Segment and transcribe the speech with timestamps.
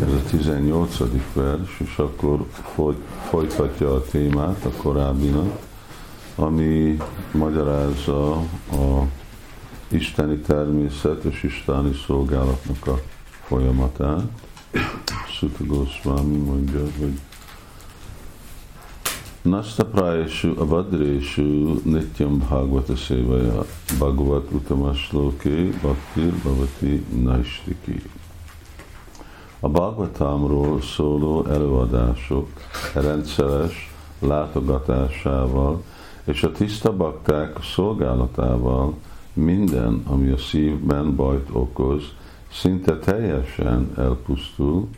[0.00, 0.98] Ez a 18.
[1.32, 2.96] vers, és akkor foly,
[3.28, 5.58] folytatja a témát a korábbinak,
[6.36, 6.96] ami
[7.32, 8.32] magyarázza
[8.70, 9.06] a
[9.88, 13.00] isteni természet és isteni szolgálatnak a
[13.44, 14.24] folyamatát.
[15.28, 17.18] Sutta Goswami mondja, hogy
[19.42, 23.64] Nasta prayesu avadreshu nityam bhagavata sevaya
[23.98, 28.02] bhagavat utamasloke bhaktir bhavati naistiki.
[29.60, 32.48] A Bhagavatamról szóló előadások
[32.94, 35.82] rendszeres látogatásával
[36.24, 38.94] és a tiszta bakták szolgálatával
[39.32, 42.02] minden, ami a szívben bajt okoz,
[42.52, 44.88] szinte teljesen elpusztul,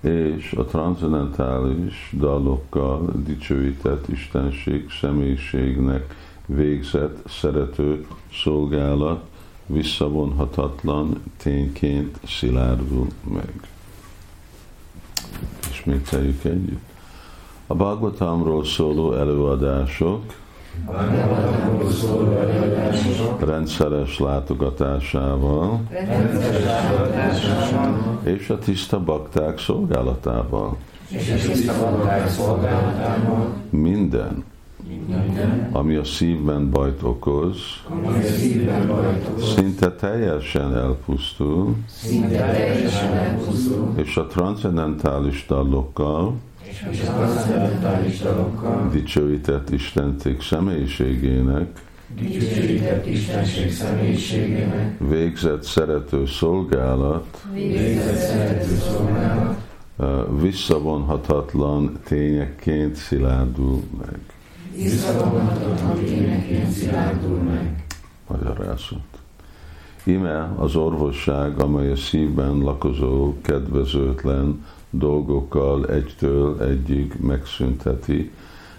[0.00, 6.14] és a transzendentális dalokkal dicsőített Istenség személyiségnek
[6.46, 9.24] végzett szerető szolgálat
[9.66, 13.73] visszavonhatatlan tényként szilárdul meg.
[15.70, 16.92] Ismételjük együtt.
[17.66, 20.22] A Bhagavatamról szóló előadások.
[20.84, 25.80] Bhagavatamról szóló előadások rendszeres látogatásával.
[25.90, 30.76] Rendszeres hatásával és a tiszta bakták szolgálatával.
[31.08, 33.52] És a tiszta bakták szolgálatával.
[33.70, 34.44] Minden,
[35.72, 37.56] ami a szívben bajt okoz,
[39.38, 41.76] szinte teljesen elpusztul,
[43.96, 51.82] és a transzendentális transzendentális dalokkal dicsőített Istenték személyiségének
[52.16, 53.72] dicsőített Istenség
[54.98, 59.56] végzett szerető szolgálat végzett szerető szolgálat
[60.40, 64.33] visszavonhatatlan tényekként szilárdul meg.
[64.76, 67.84] Visszavonhatatlan tényeként szilárdul meg.
[68.28, 68.98] Magyarázat.
[70.04, 78.30] Ime az orvosság, amely a szívben lakozó kedvezőtlen dolgokkal egytől egyig megszünteti,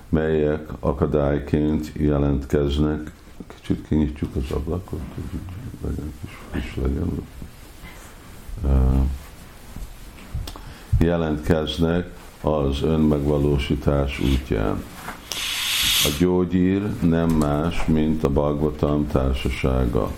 [0.09, 3.11] melyek akadályként jelentkeznek.
[3.47, 5.39] Kicsit kinyitjuk az ablakot, hogy
[5.81, 7.27] legyen kis friss legyen.
[10.99, 12.09] Jelentkeznek
[12.41, 14.83] az önmegvalósítás útján.
[16.05, 20.11] A gyógyír nem más, mint a Bhagavatam társasága.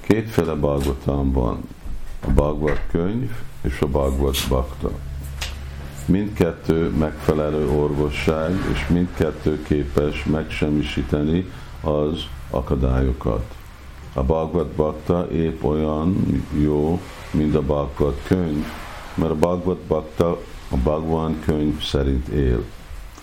[0.00, 1.58] Kétféle Bhagavatam van,
[2.26, 3.30] a Bhagavat könyv
[3.62, 4.90] és a Bhagavat Bhakta.
[6.06, 11.46] Mindkettő megfelelő orvosság, és mindkettő képes megsemmisíteni
[11.80, 13.54] az akadályokat.
[14.14, 17.00] A Bhagavat Bhakta épp olyan jó,
[17.30, 18.66] mint a Bhagavat könyv,
[19.14, 22.64] mert a Bhagavat Bhakta a Bhagavan könyv szerint él.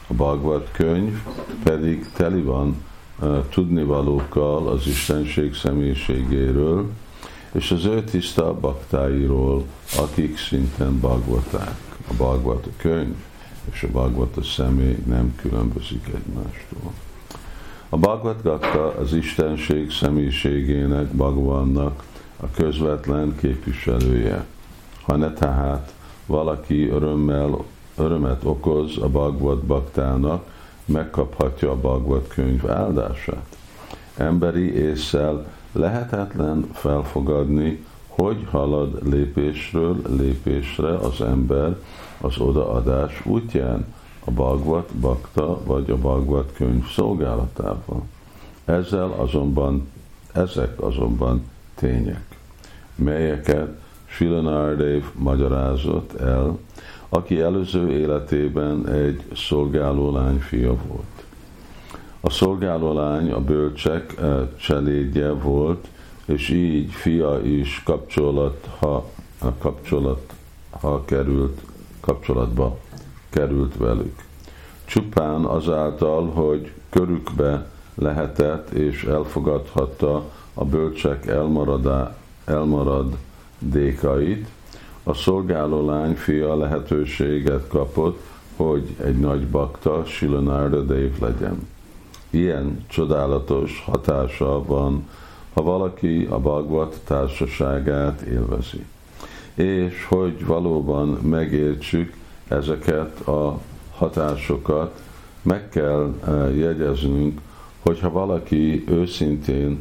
[0.07, 1.21] A Bhagavat könyv
[1.63, 2.83] pedig teli van
[3.19, 6.89] uh, tudnivalókkal az Istenség személyiségéről,
[7.51, 9.63] és az ő tiszta baktáiról,
[9.97, 11.77] akik szinten Bhagavaták.
[12.09, 13.15] A Bhagavat a könyv,
[13.71, 16.93] és a Bhagavat a személy nem különbözik egymástól.
[17.89, 22.03] A Bhagavad Gita az Istenség személyiségének, Bhagavannak
[22.39, 24.45] a közvetlen képviselője.
[25.01, 25.93] Ha ne tehát
[26.25, 27.65] valaki örömmel,
[27.97, 30.45] örömet okoz a Bhagavad Baktának,
[30.85, 33.57] megkaphatja a Bhagavad könyv áldását.
[34.15, 41.77] Emberi észsel lehetetlen felfogadni, hogy halad lépésről lépésre az ember
[42.21, 43.85] az odaadás útján,
[44.23, 48.09] a Bhagavad Bakta vagy a Bhagavad könyv szolgálatában.
[48.65, 49.87] Ezzel azonban,
[50.31, 51.43] ezek azonban
[51.75, 52.37] tények,
[52.95, 56.57] melyeket Silanárdev magyarázott el,
[57.09, 61.25] aki előző életében egy szolgálólány fia volt.
[62.19, 64.15] A szolgálólány a bölcsek
[64.59, 65.87] cselédje volt,
[66.25, 69.09] és így fia is kapcsolat, ha,
[69.57, 70.33] kapcsolat,
[70.69, 71.61] ha került,
[71.99, 72.77] kapcsolatba
[73.29, 74.15] került velük.
[74.85, 80.23] Csupán azáltal, hogy körükbe lehetett és elfogadhatta
[80.53, 82.15] a bölcsek elmaradá,
[82.45, 84.47] elmaradékait,
[85.07, 88.19] a szolgáló lány fia lehetőséget kapott,
[88.55, 91.67] hogy egy nagy bakta Silanárda Dév legyen.
[92.29, 95.07] Ilyen csodálatos hatása van,
[95.53, 98.85] ha valaki a Bhagavad társaságát élvezi.
[99.53, 102.13] És hogy valóban megértsük
[102.47, 103.59] ezeket a
[103.95, 105.01] hatásokat,
[105.41, 106.13] meg kell
[106.55, 107.41] jegyeznünk,
[107.79, 109.79] hogyha valaki őszintén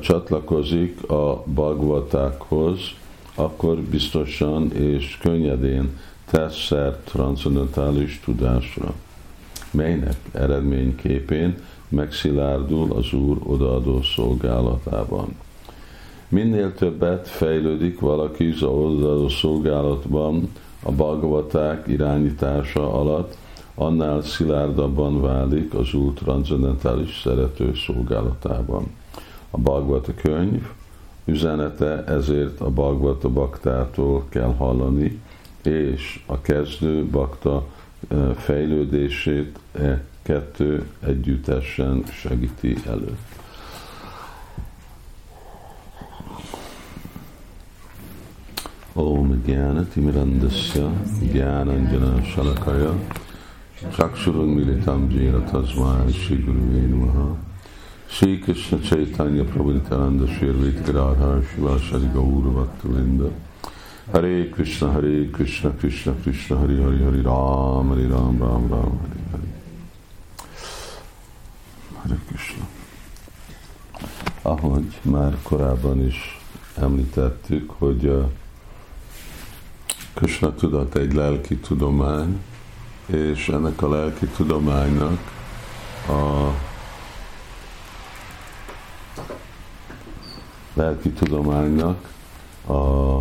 [0.00, 3.00] csatlakozik a bagvatákhoz,
[3.34, 5.98] akkor biztosan és könnyedén
[6.30, 8.94] tesz szert transzendentális tudásra,
[9.70, 11.56] melynek eredményképén
[11.88, 15.36] megszilárdul az Úr odaadó szolgálatában.
[16.28, 20.50] Minél többet fejlődik valaki az odaadó szolgálatban
[20.82, 23.36] a bagvaták irányítása alatt,
[23.74, 28.86] annál szilárdabban válik az Úr transzendentális szerető szolgálatában.
[29.50, 30.62] A Bhagavata könyv
[31.24, 35.20] üzenete ezért a Bhagavata baktától kell hallani,
[35.62, 37.66] és a kezdő bakta
[38.36, 43.16] fejlődését e kettő együttesen segíti elő.
[48.94, 50.92] Om Gyana Timirandasya
[51.32, 52.94] Gyana Shalakaya
[53.90, 56.12] Chakshurun Jena Tasmai
[58.12, 63.32] Shri Krishna Chaitanya Prabhu Nityananda Shri Advaita Gadadhar Shiva Shri Gaura Bhaktavinda
[64.12, 69.20] Hare Krishna Hare Krishna Krishna Krishna Hare Hare Hare Ram Hare Ram Ram Ram Hare
[69.30, 69.48] Hare.
[72.02, 72.66] Hare Krishna.
[74.42, 76.40] Ahogy már korábban is
[76.76, 78.30] említettük, hogy uh,
[80.14, 82.40] Krishna tudat egy lelki tudomány,
[83.06, 85.18] és ennek a lelki tudománynak
[86.08, 86.50] a
[90.74, 92.08] lelki tudománynak
[92.68, 93.20] a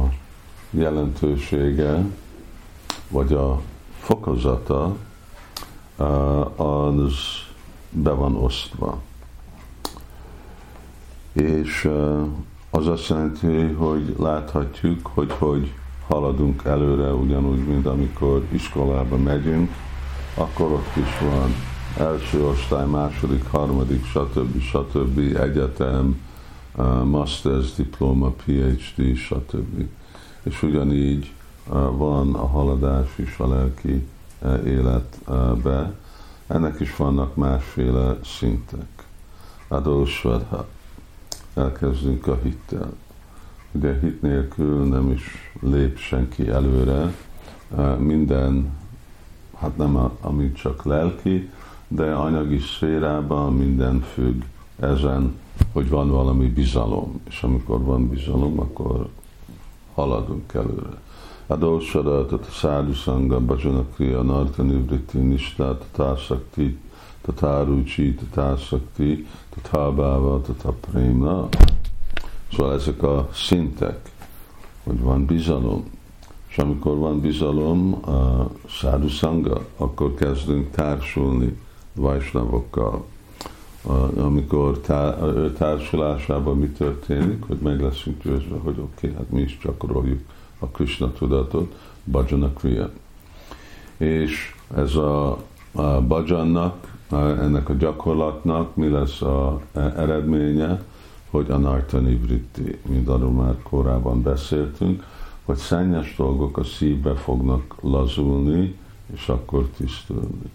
[0.69, 2.05] jelentősége,
[3.09, 3.61] vagy a
[3.99, 4.95] fokozata
[6.55, 7.13] az
[7.89, 9.01] be van osztva.
[11.33, 11.89] És
[12.69, 15.73] az azt jelenti, hogy láthatjuk, hogy hogy
[16.07, 19.71] haladunk előre, ugyanúgy, mint amikor iskolába megyünk,
[20.35, 21.55] akkor ott is van
[21.97, 24.61] első osztály, második, harmadik, stb.
[24.61, 25.19] stb.
[25.37, 26.21] egyetem,
[27.03, 29.87] master's diploma, PhD, stb.
[30.43, 31.33] És ugyanígy
[31.91, 34.07] van a haladás is a lelki
[34.65, 35.93] életbe.
[36.47, 39.05] Ennek is vannak másféle szintek.
[39.67, 40.67] Adósvadha.
[41.53, 42.93] Elkezdünk a hittel
[43.71, 47.13] Ugye hit nélkül nem is lép senki előre,
[47.97, 48.71] minden,
[49.57, 51.49] hát nem a, ami csak lelki,
[51.87, 54.41] de anyagi szférában minden függ
[54.79, 55.39] ezen,
[55.73, 59.07] hogy van valami bizalom, és amikor van bizalom, akkor
[59.93, 61.01] haladunk előre.
[61.47, 66.77] Adósada, tehát a szádu szanga, bajana kriya, nartani vritti, nista, tatásakti,
[67.21, 71.49] tatárucsi, tatásakti, tatábáva, tataprémna,
[72.51, 74.11] Szóval ezek a szintek,
[74.83, 75.89] hogy van bizalom,
[76.47, 79.07] és amikor van bizalom a szádu
[79.77, 81.57] akkor kezdünk társulni
[81.93, 83.05] Vajsnavokkal.
[84.17, 89.59] Amikor tá- társulásában mi történik, hogy meg leszünk győzve, hogy oké, okay, hát mi is
[89.63, 90.19] gyakoroljuk
[90.59, 92.89] a Krishna tudatot, Bhajana Kriya.
[93.97, 95.29] És ez a,
[95.71, 100.83] a Bhajannak, ennek a gyakorlatnak mi lesz a eredménye,
[101.29, 105.03] hogy a Nartani Vritti, mint arról már korábban beszéltünk,
[105.45, 108.75] hogy szennyes dolgok a szívbe fognak lazulni,
[109.13, 110.51] és akkor tisztulni.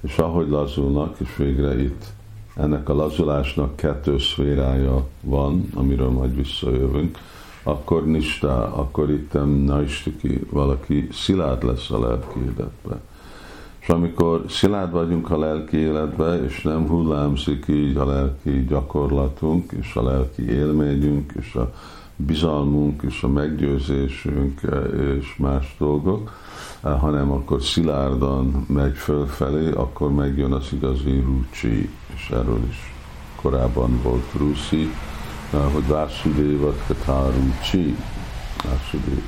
[0.00, 2.04] És ahogy lazulnak, és végre itt
[2.56, 7.18] ennek a lazulásnak kettő szférája van, amiről majd visszajövünk,
[7.62, 9.32] akkor nista, akkor itt
[9.64, 13.00] naistiki, valaki szilárd lesz a lelki életben.
[13.80, 19.94] És amikor szilárd vagyunk a lelki életbe, és nem hullámzik így a lelki gyakorlatunk, és
[19.94, 21.72] a lelki élményünk, és a
[22.16, 24.60] bizalmunk, és a meggyőzésünk,
[25.20, 26.30] és más dolgok,
[26.82, 32.94] hanem akkor szilárdan megy fölfelé, akkor megjön az igazi rúcsi, és erről is
[33.36, 34.88] korábban volt Ruszi,
[35.72, 37.96] hogy Vásudévat Katárúcsi,
[38.64, 39.22] Vásudév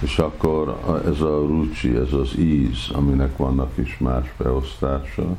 [0.00, 5.36] és akkor ez a rucsi, ez az íz, aminek vannak is más beosztása,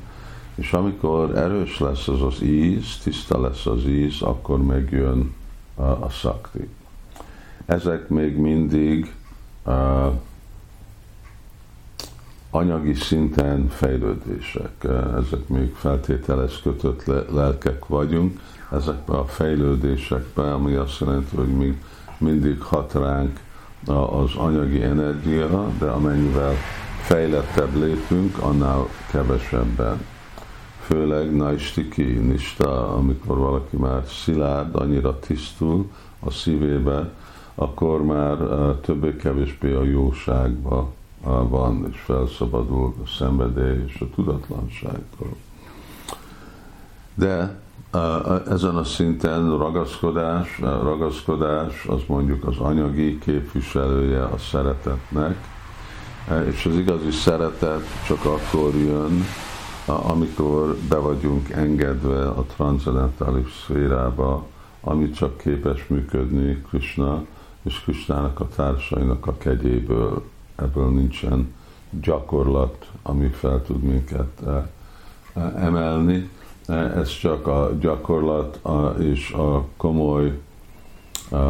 [0.55, 5.33] és amikor erős lesz az az íz, tiszta lesz az íz, akkor megjön
[5.75, 6.69] a, a szakti.
[7.65, 9.13] Ezek még mindig
[12.49, 14.87] anyagi szinten fejlődések,
[15.17, 18.39] ezek még feltételes kötött lelkek vagyunk,
[18.71, 21.81] ezekben a fejlődésekben, ami azt jelenti, hogy még
[22.17, 23.39] mindig hat ránk
[23.85, 26.53] az anyagi energia, de amennyivel
[27.01, 30.05] fejlettebb lépünk, annál kevesebben.
[30.81, 37.09] Főleg naistiki, nista, amikor valaki már szilárd, annyira tisztul a szívébe,
[37.55, 38.37] akkor már
[38.81, 40.93] többé-kevésbé a jóságban
[41.27, 45.35] van, és felszabadul a szenvedély és a tudatlanságtól.
[47.13, 47.59] De
[48.49, 55.35] ezen a szinten ragaszkodás, ragaszkodás az mondjuk az anyagi képviselője a szeretetnek,
[56.47, 59.23] és az igazi szeretet csak akkor jön,
[59.85, 64.45] amikor be vagyunk engedve a transzendentális szférába,
[64.81, 67.25] ami csak képes működni Krishna
[67.61, 70.23] és Krishnának a társainak a kegyéből.
[70.57, 71.53] Ebből nincsen
[72.01, 74.41] gyakorlat, ami fel tud minket
[75.55, 76.29] emelni.
[76.67, 78.59] Ez csak a gyakorlat
[78.99, 80.39] és a komoly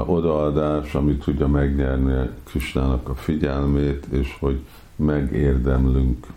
[0.05, 4.59] odaadás, ami tudja megnyerni Krishnának a figyelmét, és hogy
[4.95, 6.27] megérdemlünk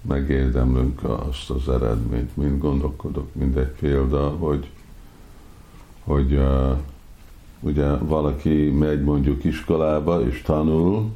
[0.00, 4.70] megérdemlünk azt az eredményt, mint gondolkodok, mint egy példa, hogy,
[6.04, 6.42] hogy
[7.60, 11.10] ugye valaki megy mondjuk iskolába és tanul,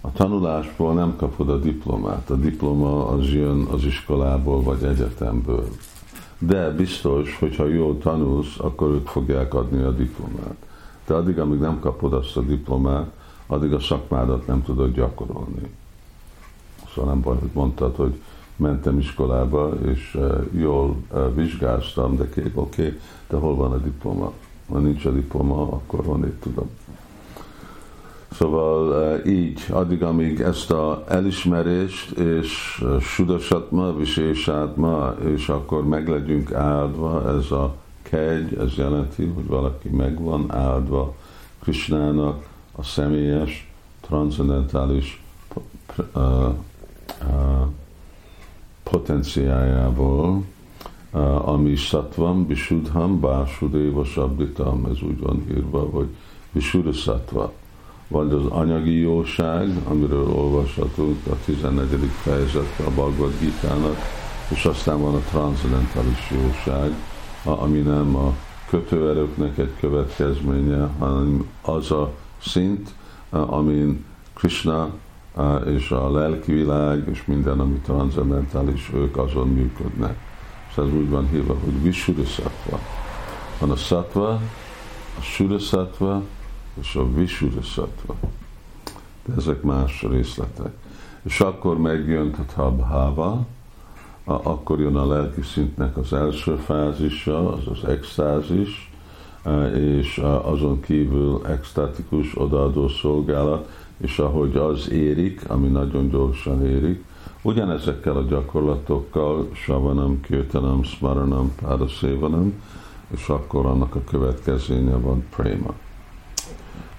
[0.00, 2.30] a tanulásból nem kapod a diplomát.
[2.30, 5.68] A diploma az jön az iskolából vagy egyetemből.
[6.38, 10.56] De biztos, hogyha jól tanulsz, akkor ők fogják adni a diplomát.
[11.06, 13.10] De addig, amíg nem kapod azt a diplomát,
[13.46, 15.74] addig a szakmádat nem tudod gyakorolni.
[16.94, 18.20] Szóval nem baj, hogy mondtad, hogy
[18.56, 24.32] mentem iskolába, és uh, jól uh, vizsgáztam, de oké, okay, de hol van a diploma?
[24.68, 26.70] Ha nincs a diploma, akkor honnét tudom.
[28.30, 36.08] Szóval uh, így, addig, amíg ezt a elismerést és uh, sudasatma, visésátma, és akkor meg
[36.08, 41.14] legyünk áldva, ez a kegy, ez jelenti, hogy valaki meg van áldva
[41.62, 45.22] Krishnának a személyes, transzendentális
[46.14, 46.54] uh,
[48.82, 50.44] potenciájából,
[51.44, 56.06] ami szatvam, bisudham, básudéva, sabditam, ez úgy van írva, hogy
[56.52, 57.52] bisuda szatva.
[58.08, 61.88] Vagy az anyagi jóság, amiről olvashatunk a 14.
[62.22, 63.96] fejezetben a Bhagavad Gita-nak,
[64.48, 66.92] és aztán van a transzendentális jóság,
[67.44, 68.32] ami nem a
[68.68, 72.94] kötőerőknek egy következménye, hanem az a szint,
[73.30, 74.04] amin
[74.34, 74.90] Krishna
[75.66, 80.33] és a lelki világ, és minden, ami transzendentális, ők azon működnek.
[80.74, 82.50] És ez úgy van hívva, hogy Visuddha
[83.58, 84.28] Van a Sattva,
[85.18, 86.22] a Suddha
[86.80, 87.86] és a Visuddha
[89.24, 90.72] De ezek más részletek.
[91.22, 93.46] És akkor megjön a Tabhava,
[94.24, 98.92] akkor jön a lelki szintnek az első fázisa, az az extázis,
[99.74, 107.04] és azon kívül extatikus odaadó szolgálat, és ahogy az érik, ami nagyon gyorsan érik,
[107.44, 112.62] ugyanezekkel a gyakorlatokkal, savanam, kirtanam, smaranam, pádaszévanam,
[113.08, 115.74] és akkor annak a következménye van prema.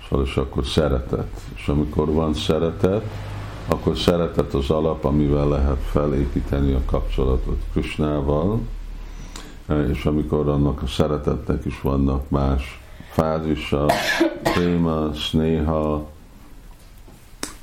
[0.10, 1.42] Szóval és akkor szeretet.
[1.56, 3.04] És amikor van szeretet,
[3.68, 8.60] akkor szeretet az alap, amivel lehet felépíteni a kapcsolatot Krisnával,
[9.92, 13.86] és amikor annak a szeretetnek is vannak más fázisa,
[14.44, 16.08] préma, snéha,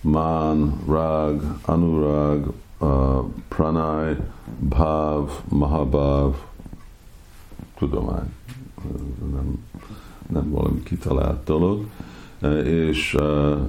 [0.01, 2.53] man, rag, anurag,
[3.49, 4.17] pranay,
[4.59, 6.37] bhav, mahabhav,
[7.79, 8.33] tudomány.
[9.33, 9.65] Nem,
[10.29, 11.85] nem valami kitalált dolog.
[12.65, 13.17] És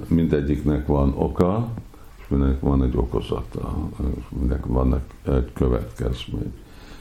[0.06, 1.68] mindegyiknek van oka,
[2.18, 3.74] és mindenek van egy okozata,
[4.16, 6.52] és mindenek vannak egy következmény.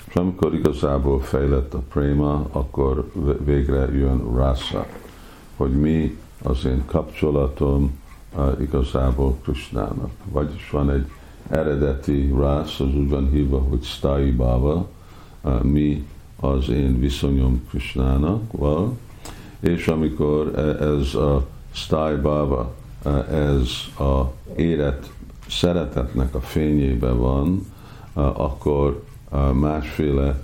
[0.07, 3.11] És amikor igazából fejlett a préma, akkor
[3.43, 4.85] végre jön rasa,
[5.55, 7.99] hogy mi az én kapcsolatom
[8.59, 10.11] igazából Krishnának.
[10.31, 11.11] Vagyis van egy
[11.49, 14.89] eredeti rász, az úgy van hívva, hogy Stai Baba,
[15.61, 16.05] mi
[16.39, 18.97] az én viszonyom Krishnának, val,
[19.59, 22.73] és amikor e, ez a Stai Baba,
[23.05, 23.69] e, ez
[23.99, 25.11] a élet
[25.47, 27.65] szeretetnek a fényében van,
[28.13, 29.03] akkor
[29.53, 30.41] másféle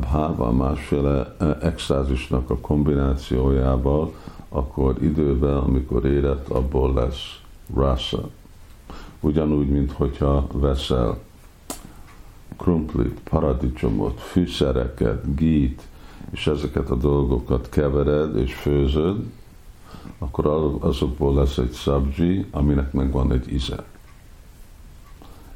[0.00, 4.12] bháva, másféle e, extázisnak a kombinációjával
[4.48, 7.40] akkor időben, amikor érett, abból lesz
[7.74, 8.28] rasa.
[9.20, 11.18] Ugyanúgy, mint hogyha veszel
[12.56, 15.82] krumplit, paradicsomot, fűszereket, gít,
[16.30, 19.30] és ezeket a dolgokat kevered és főzöd,
[20.18, 20.46] akkor
[20.80, 23.84] azokból lesz egy szabzsi, aminek meg van egy íze.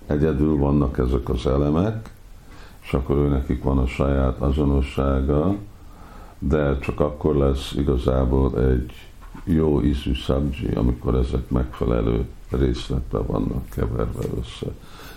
[0.06, 2.12] Egyedül vannak ezek az elemek,
[2.82, 5.56] és akkor ő nekik van a saját azonossága,
[6.38, 9.03] de csak akkor lesz igazából egy
[9.44, 14.66] jó ízű szabzsi, amikor ezek megfelelő részletben vannak keverve össze.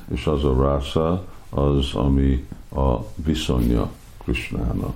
[0.08, 2.46] És az a rasa az, ami
[2.76, 3.90] a viszonya
[4.24, 4.96] Krishnának.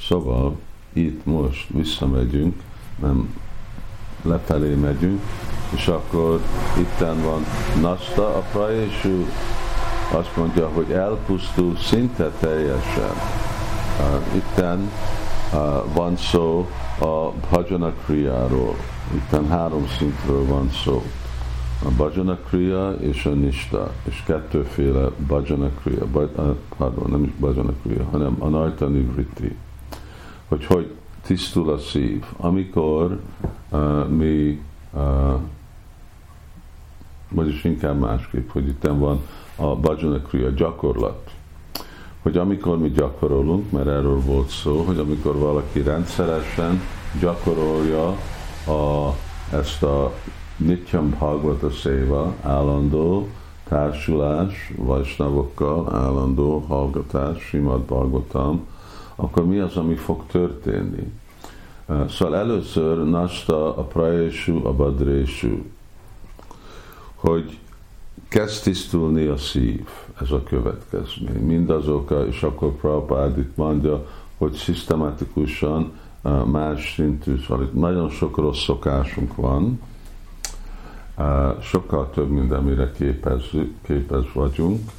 [0.00, 0.56] Szóval
[0.92, 2.62] itt most visszamegyünk,
[3.00, 3.34] nem
[4.22, 5.20] lefelé megyünk,
[5.74, 6.40] és akkor
[6.78, 7.44] itten van
[7.80, 9.24] Nasta a Prajeshu
[10.12, 13.14] azt mondja, hogy elpusztul szinte teljesen.
[14.34, 14.90] Itten
[15.94, 16.68] van szó
[17.02, 18.74] a bhajana kriáról.
[19.14, 21.02] Itten három szintről van szó.
[21.84, 26.06] A bhajana kriya és a nista, és kettőféle bhajana kriya,
[26.76, 29.56] pardon, nem is bhajana kriya, hanem a nartani vritti.
[30.48, 32.24] Hogy hogy tisztul a szív.
[32.36, 33.20] Amikor
[33.70, 34.60] uh, mi
[34.92, 35.40] uh,
[37.28, 39.20] vagyis inkább másképp, hogy itt van
[39.56, 41.31] a bhajana kriya gyakorlat.
[42.22, 46.80] Hogy amikor mi gyakorolunk, mert erről volt szó, hogy amikor valaki rendszeresen
[47.20, 48.06] gyakorolja
[48.66, 49.14] a,
[49.52, 50.12] ezt a
[50.56, 53.28] Nityam Bhagavata Széva, állandó
[53.68, 58.66] társulás, vajsnavokkal, állandó hallgatás, Simad Bhagavatam,
[59.16, 61.12] akkor mi az, ami fog történni?
[62.08, 65.64] Szóval először nasta a prajesú, a badrésú,
[67.14, 67.58] hogy
[68.28, 69.88] kezd tisztulni a szív,
[70.20, 71.44] ez a következmény.
[71.44, 74.06] Mindazok, és akkor Prabhupád itt mondja,
[74.38, 75.92] hogy szisztematikusan
[76.44, 79.80] más szintű, szóval itt nagyon sok rossz szokásunk van,
[81.60, 83.42] sokkal több, mint amire képez,
[83.82, 84.90] képez vagyunk.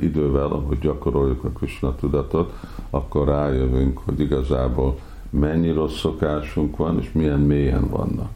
[0.00, 2.52] Idővel, ahogy gyakoroljuk a Krishna tudatot,
[2.90, 4.98] akkor rájövünk, hogy igazából
[5.30, 8.30] mennyi rossz szokásunk van, és milyen mélyen vannak.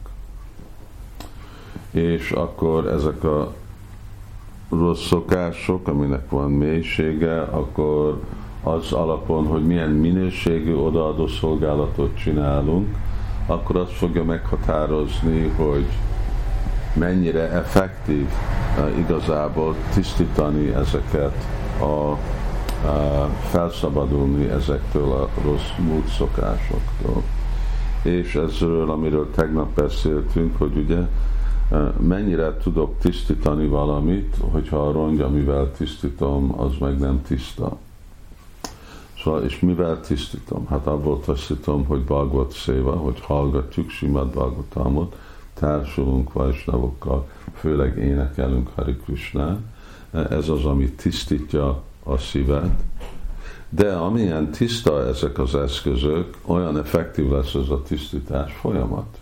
[1.91, 3.53] És akkor ezek a
[4.79, 8.19] rossz szokások, aminek van mélysége, akkor
[8.63, 12.95] az alapon, hogy milyen minőségű odaadó szolgálatot csinálunk,
[13.45, 15.85] akkor azt fogja meghatározni, hogy
[16.93, 18.27] mennyire effektív
[18.77, 21.47] uh, igazából tisztítani ezeket
[21.79, 22.17] a uh,
[23.49, 27.23] felszabadulni ezektől a rossz múlt szokásoktól.
[28.03, 30.99] És ezről, amiről tegnap beszéltünk, hogy ugye
[31.99, 37.77] mennyire tudok tisztítani valamit, hogyha a rongy, amivel tisztítom, az meg nem tiszta.
[39.23, 40.67] Szóval, és mivel tisztítom?
[40.67, 45.15] Hát abból tisztítom, hogy Bhagavad Széva, hogy hallgatjuk Simad Bhagavatamot,
[45.53, 49.59] társulunk vajsnavokkal, főleg énekelünk Hari Krishna.
[50.11, 52.83] Ez az, ami tisztítja a szívet.
[53.69, 59.17] De amilyen tiszta ezek az eszközök, olyan effektív lesz ez a tisztítás folyamat.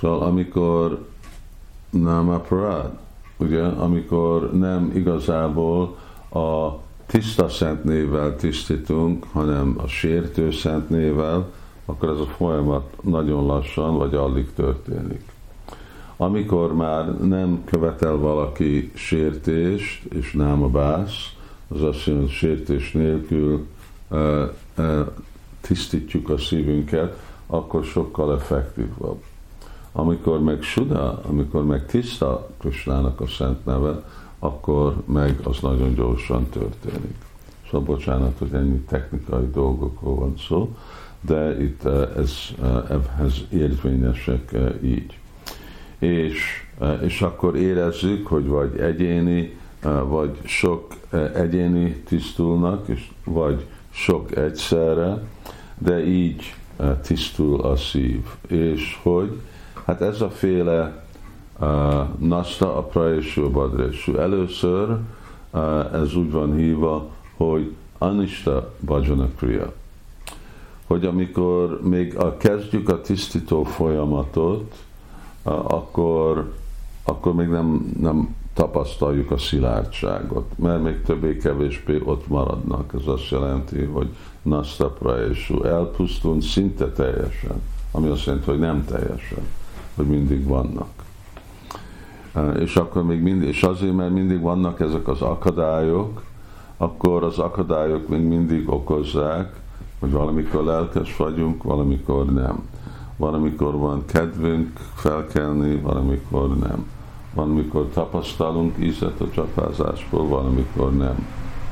[0.00, 1.06] Szóval amikor
[1.90, 2.90] Namaparad,
[3.36, 5.96] ugye, amikor nem igazából
[6.30, 6.68] a
[7.06, 11.50] tiszta szent névvel tisztítunk, hanem a sértő szent névvel,
[11.84, 15.32] akkor ez a folyamat nagyon lassan vagy alig történik.
[16.16, 21.32] Amikor már nem követel valaki sértést és nem a bász,
[21.68, 23.66] az azt jelenti, hogy sértés nélkül
[24.10, 25.04] e, e,
[25.60, 29.22] tisztítjuk a szívünket, akkor sokkal effektívabb.
[29.92, 34.04] Amikor meg Suda, amikor meg tiszta Krisnának a szent neve,
[34.38, 37.16] akkor meg az nagyon gyorsan történik.
[37.70, 40.76] Szóval bocsánat, hogy ennyi technikai dolgokról van szó,
[41.20, 45.18] de itt eh, ez, eh, ez érvényesek eh, így.
[45.98, 46.66] És,
[47.02, 49.58] és akkor érezzük, hogy vagy egyéni,
[50.04, 50.94] vagy sok
[51.34, 55.22] egyéni tisztulnak, és vagy sok egyszerre,
[55.78, 56.54] de így
[57.02, 58.26] tisztul a szív.
[58.48, 59.40] És hogy
[59.88, 61.04] Hát ez a féle
[61.60, 61.68] uh,
[62.18, 64.16] nasta a prajesú badresú.
[64.16, 64.98] Először
[65.50, 69.72] uh, ez úgy van hívva, hogy anista bhajana kriya.
[70.86, 74.74] Hogy amikor még a, kezdjük a tisztító folyamatot,
[75.42, 76.52] uh, akkor,
[77.04, 82.94] akkor még nem, nem tapasztaljuk a szilárdságot, mert még többé-kevésbé ott maradnak.
[83.00, 84.08] Ez azt jelenti, hogy
[84.42, 89.56] nasta prajesú elpusztul szinte teljesen, ami azt jelenti, hogy nem teljesen
[89.98, 90.88] hogy mindig vannak.
[92.58, 96.22] És akkor még mindig, és azért, mert mindig vannak ezek az akadályok,
[96.76, 99.60] akkor az akadályok még mindig okozzák,
[100.00, 102.62] hogy valamikor lelkes vagyunk, valamikor nem.
[103.16, 106.86] Valamikor van kedvünk felkelni, valamikor nem.
[107.34, 111.26] Valamikor tapasztalunk ízet a csapázásból, valamikor nem.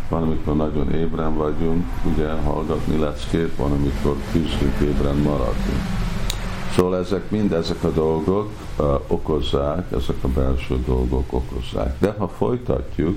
[0.09, 1.85] Valamikor nagyon ébren vagyunk,
[2.15, 6.06] ugye hallgatni leckét, valamikor küzdünk ébren maradni.
[6.77, 11.97] Szóval ezek mind ezek a dolgok uh, okozzák, ezek a belső dolgok okozzák.
[12.01, 13.17] De ha folytatjuk,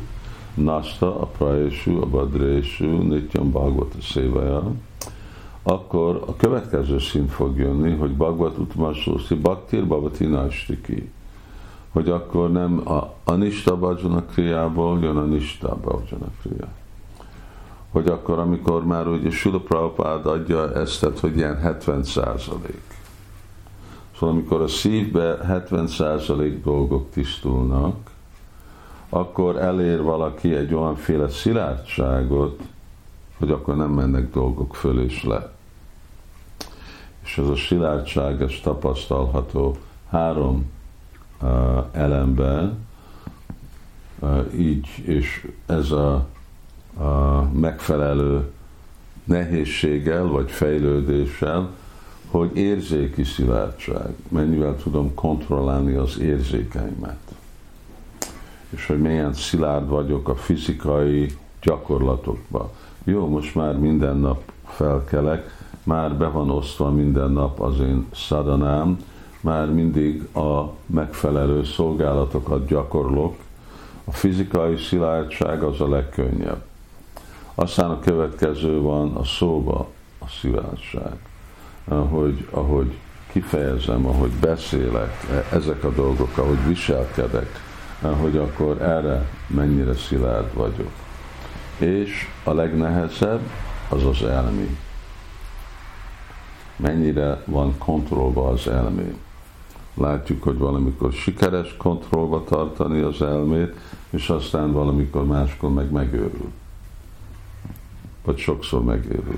[0.54, 4.72] Nasta, a Prajesú, a Badrésú, Nityam Bhagavata szévaja,
[5.64, 11.12] akkor a következő szint fog jönni, hogy Bhagavat Utmasószi Bhaktir Bhavati Nastiki.
[11.92, 16.68] Hogy akkor nem a Anista Bhajana kriából jön a Nista Bhajana kriá.
[17.92, 22.89] Hogy akkor, amikor már ugye Sula Prabhupád adja ezt, tehát, hogy ilyen 70 százalék
[24.20, 25.38] Szóval amikor a szívbe
[25.70, 28.12] 70% dolgok tisztulnak,
[29.10, 32.62] akkor elér valaki egy olyanféle szilárdságot,
[33.38, 35.52] hogy akkor nem mennek dolgok föl és le.
[37.24, 39.78] És ez a szilárdság, ez tapasztalható
[40.10, 40.72] három
[41.42, 41.50] uh,
[41.92, 42.86] elemben,
[44.20, 46.28] uh, így, és ez a,
[46.98, 48.52] a megfelelő
[49.24, 51.70] nehézséggel vagy fejlődéssel,
[52.32, 57.20] hogy érzéki szilárdság, mennyivel tudom kontrollálni az érzékeimet.
[58.70, 62.70] És hogy milyen szilárd vagyok a fizikai gyakorlatokban.
[63.04, 69.04] Jó, most már minden nap felkelek, már be van osztva minden nap az én szadanám,
[69.42, 73.36] már mindig a megfelelő szolgálatokat gyakorlok.
[74.04, 76.62] A fizikai szilárdság az a legkönnyebb.
[77.56, 79.88] Aztán a következő van a szóba
[80.20, 81.29] a szilárdság.
[81.90, 82.98] Ahogy, ahogy
[83.32, 87.62] kifejezem, ahogy beszélek, ezek a dolgok, ahogy viselkedek,
[88.02, 90.92] hogy akkor erre mennyire szilárd vagyok.
[91.78, 93.42] És a legnehezebb
[93.90, 94.78] az az elmé.
[96.76, 99.16] Mennyire van kontrollba az elmé.
[99.94, 103.76] Látjuk, hogy valamikor sikeres kontrollba tartani az elmét,
[104.10, 106.52] és aztán valamikor máskor meg megőrül
[108.30, 109.38] vagy sokszor megérül,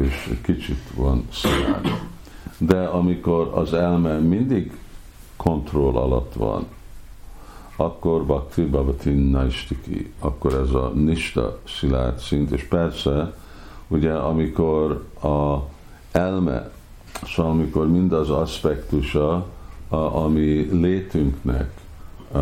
[0.00, 1.86] és kicsit van szilárd.
[2.58, 4.78] De amikor az elme mindig
[5.36, 6.66] kontroll alatt van,
[7.76, 13.36] akkor Bhakti Bhavati Naistiki, akkor ez a nista szilárd szint, és persze,
[13.88, 15.56] ugye amikor a
[16.12, 16.70] elme,
[17.24, 19.46] szóval amikor mindaz aspektusa,
[19.88, 21.80] a, ami létünknek
[22.32, 22.38] a,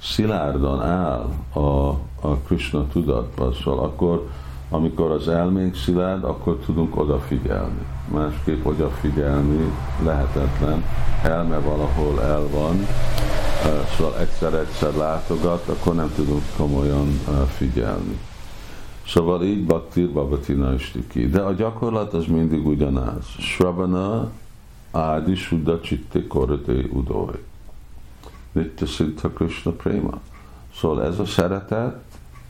[0.00, 1.88] szilárdan áll a,
[2.20, 4.30] a Krishna tudatban, szóval akkor,
[4.70, 7.86] amikor az elménk szilárd, akkor tudunk odafigyelni.
[8.12, 9.72] Másképp odafigyelni
[10.04, 10.84] lehetetlen,
[11.22, 12.86] elme valahol el van,
[13.96, 17.20] szóval egyszer-egyszer látogat, akkor nem tudunk komolyan
[17.56, 18.18] figyelni.
[19.06, 20.74] Szóval így Bhaktir Babatina
[21.08, 21.28] ki.
[21.28, 23.24] De a gyakorlat az mindig ugyanaz.
[23.38, 24.30] Sravana
[24.90, 27.44] Ádi Suddha Chitte Korate Udoy.
[28.52, 30.20] Nitya Siddha Krishna Prema.
[30.74, 32.02] Szóval ez a szeretet,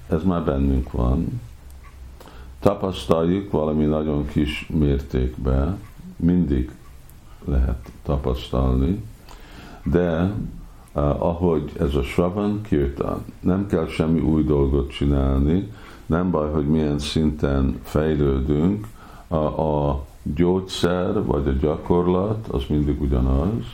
[0.09, 1.41] ez már bennünk van.
[2.61, 5.79] Tapasztaljuk valami nagyon kis mértékben,
[6.17, 6.71] mindig
[7.45, 9.03] lehet tapasztalni,
[9.85, 15.73] de uh, ahogy ez a Sravan kirtan, nem kell semmi új dolgot csinálni,
[16.07, 18.87] nem baj, hogy milyen szinten fejlődünk,
[19.29, 23.65] a, a gyógyszer vagy a gyakorlat az mindig ugyanaz,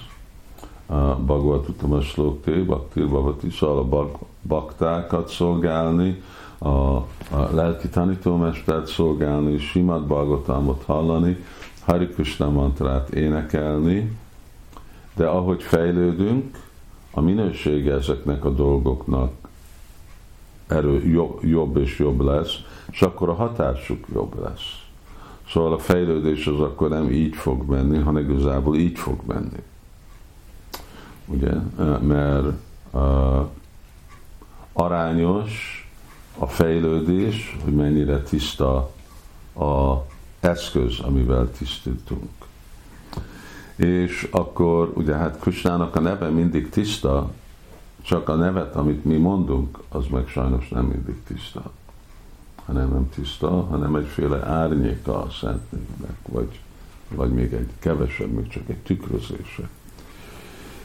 [1.27, 6.23] Bhagavatam Slokté, Bhaktir Bhavati, szóval a bak, baktákat szolgálni,
[6.59, 6.97] a,
[7.35, 11.45] a lelki tanítómestert szolgálni, Simad Bhagavatamot hallani,
[11.85, 14.17] Hari Krishna mantrát énekelni,
[15.15, 16.63] de ahogy fejlődünk,
[17.11, 19.33] a minősége ezeknek a dolgoknak
[20.67, 21.03] erő
[21.43, 22.55] jobb és jobb lesz,
[22.91, 24.83] és akkor a hatásuk jobb lesz.
[25.49, 29.63] Szóval a fejlődés az akkor nem így fog menni, hanem igazából így fog menni.
[31.27, 31.53] Ugye,
[32.01, 32.47] mert
[32.91, 33.47] uh,
[34.73, 35.84] arányos
[36.39, 38.91] a fejlődés, hogy mennyire tiszta
[39.57, 40.05] a
[40.41, 42.31] eszköz, amivel tisztítunk.
[43.77, 47.31] És akkor ugye hát Krisnának a neve mindig tiszta,
[48.03, 51.71] csak a nevet, amit mi mondunk, az meg sajnos nem mindig tiszta.
[52.67, 56.61] Hanem nem tiszta, hanem egyféle árnyéka a Szentnéknek, vagy,
[57.09, 59.69] vagy még egy kevesebb, még csak egy tükrözése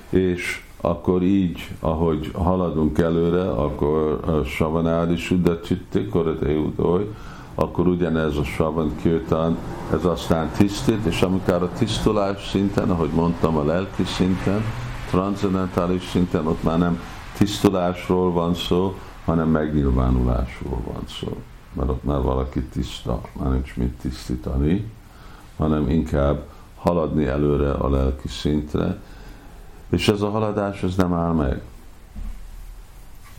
[0.09, 7.05] és akkor így, ahogy haladunk előre, akkor a Savanádi Suddha Csitti, Koradeudói,
[7.55, 9.57] akkor ugyanez a Savan Kirtan,
[9.93, 14.63] ez aztán tisztít, és amikor a tisztulás szinten, ahogy mondtam, a lelki szinten,
[15.09, 16.99] transzendentális szinten, ott már nem
[17.37, 21.37] tisztulásról van szó, hanem megnyilvánulásról van szó.
[21.73, 24.91] Mert ott már valaki tiszta, már nincs mit tisztítani,
[25.57, 26.43] hanem inkább
[26.75, 29.01] haladni előre a lelki szintre,
[29.89, 31.61] és ez a haladás, ez nem áll meg.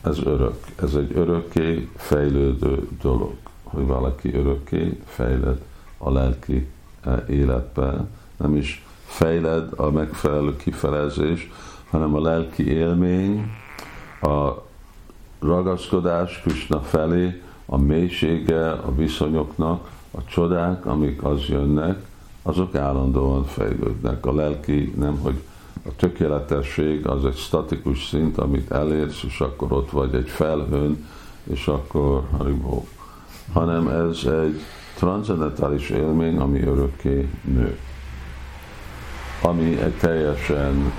[0.03, 0.65] Ez örök.
[0.81, 5.61] Ez egy örökké fejlődő dolog, hogy valaki örökké fejled
[5.97, 6.67] a lelki
[7.03, 8.05] eh, életbe.
[8.37, 11.51] Nem is fejled a megfelelő kifelezés,
[11.89, 13.51] hanem a lelki élmény,
[14.21, 14.51] a
[15.39, 22.05] ragaszkodás Krishna felé, a mélysége a viszonyoknak, a csodák, amik az jönnek,
[22.41, 24.25] azok állandóan fejlődnek.
[24.25, 25.41] A lelki nem, hogy
[25.85, 31.07] a tökéletesség az egy statikus szint, amit elérsz, és akkor ott vagy egy felhőn,
[31.43, 32.87] és akkor haribó.
[33.53, 34.59] Hanem ez egy
[34.95, 37.77] transzendentális élmény, ami örökké nő.
[39.41, 40.91] Ami egy teljesen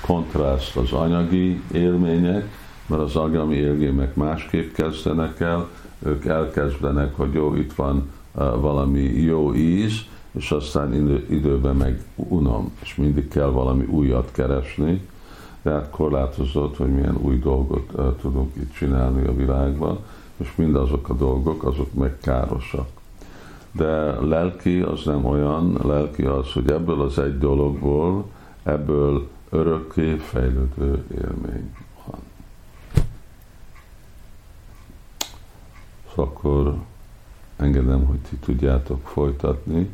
[0.00, 5.68] kontraszt az anyagi élmények, mert az anyagi élmények másképp kezdenek el,
[6.06, 8.10] ők elkezdenek, hogy jó, itt van
[8.60, 15.08] valami jó íz, és aztán idő, időben meg unom, és mindig kell valami újat keresni,
[15.62, 19.98] tehát korlátozott, hogy milyen új dolgot uh, tudunk itt csinálni a világban,
[20.36, 22.88] és mindazok a dolgok, azok meg károsak.
[23.72, 28.24] De lelki az nem olyan, lelki az, hogy ebből az egy dologból,
[28.62, 31.74] ebből örökké fejlődő élmény
[32.06, 32.20] van.
[36.08, 36.74] Szóval akkor
[37.56, 39.88] engedem, hogy ti tudjátok folytatni,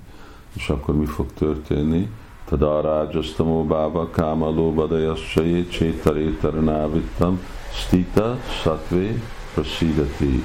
[0.57, 2.11] és akkor mi fog történni?
[2.45, 7.41] Tadarajasztamó bába káma lóbadajassai csétarétaranávittam
[7.73, 9.23] stita satvé
[9.55, 10.45] prasídati.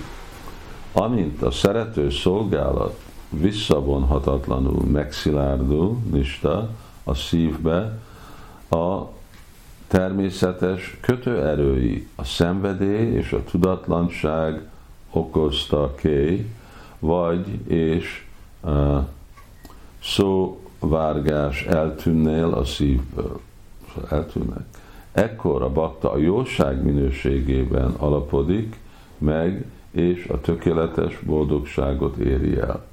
[0.91, 6.69] Amint a szerető szolgálat visszavonhatatlanul megszilárdul, nista,
[7.03, 7.99] a szívbe,
[8.69, 9.01] a
[9.87, 14.69] természetes kötőerői, a szenvedély és a tudatlanság
[15.11, 16.49] okozta ké,
[16.99, 18.25] vagy és
[18.61, 18.97] uh,
[20.01, 23.39] szóvárgás eltűnnél a szívből.
[24.09, 24.65] Eltűnnek.
[25.11, 28.79] Ekkor a bakta a jóság minőségében alapodik
[29.17, 32.85] meg, és a tökéletes boldogságot éri el.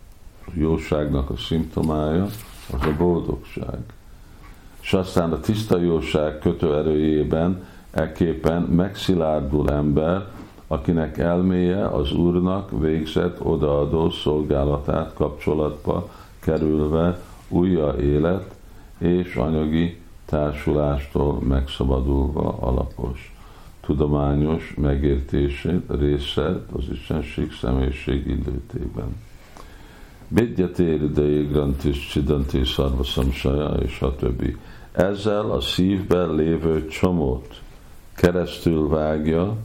[0.47, 2.25] A jóságnak a szimptomája
[2.73, 3.79] az a boldogság.
[4.81, 10.27] És aztán a tiszta jóság kötőerőjében ekképpen megszilárdul ember,
[10.67, 16.09] akinek elméje az Úrnak végzett odaadó szolgálatát kapcsolatba
[16.49, 18.55] kerülve újja élet
[18.99, 23.35] és anyagi társulástól megszabadulva alapos,
[23.81, 29.17] tudományos megértését részét az Istenség személyiség illőtében.
[30.29, 34.57] Vidyatéridei Grantis Csidanti Szarvaszamsaja és a többi.
[34.93, 37.61] Ezzel a szívben lévő csomót
[38.15, 39.57] keresztül vágja,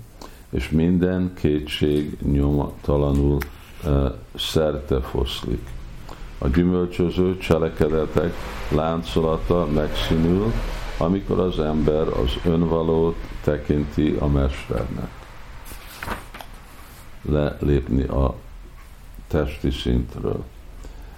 [0.49, 3.37] és minden kétség nyomtalanul
[3.85, 5.72] uh, szerte foszlik
[6.43, 8.33] a gyümölcsöző cselekedetek
[8.69, 10.51] láncolata megszínül,
[10.97, 15.09] amikor az ember az önvalót tekinti a mesternek.
[17.21, 18.35] Lelépni a
[19.27, 20.43] testi szintről.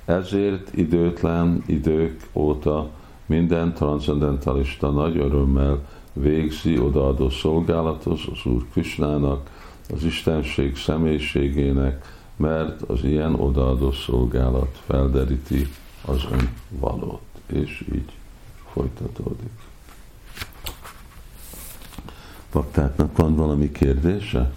[0.05, 2.89] Ezért időtlen idők óta
[3.25, 5.79] minden transzendentalista nagy örömmel
[6.13, 9.49] végzi odaadó szolgálatot az Úr Krisnának,
[9.93, 15.67] az Istenség személyiségének, mert az ilyen odaadó szolgálat felderíti
[16.05, 18.11] az önvalót, és így
[18.73, 19.51] folytatódik.
[22.49, 24.51] Paktátnak van valami kérdése?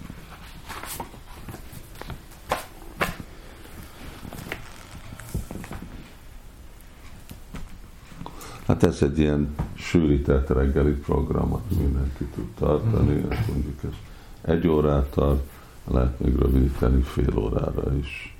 [8.67, 13.93] Hát ez egy ilyen sűrített reggeli program, amit mindenki tud tartani, ezt mondjuk ez
[14.41, 15.41] egy órát tart,
[15.91, 18.37] lehet még rövidíteni fél órára is,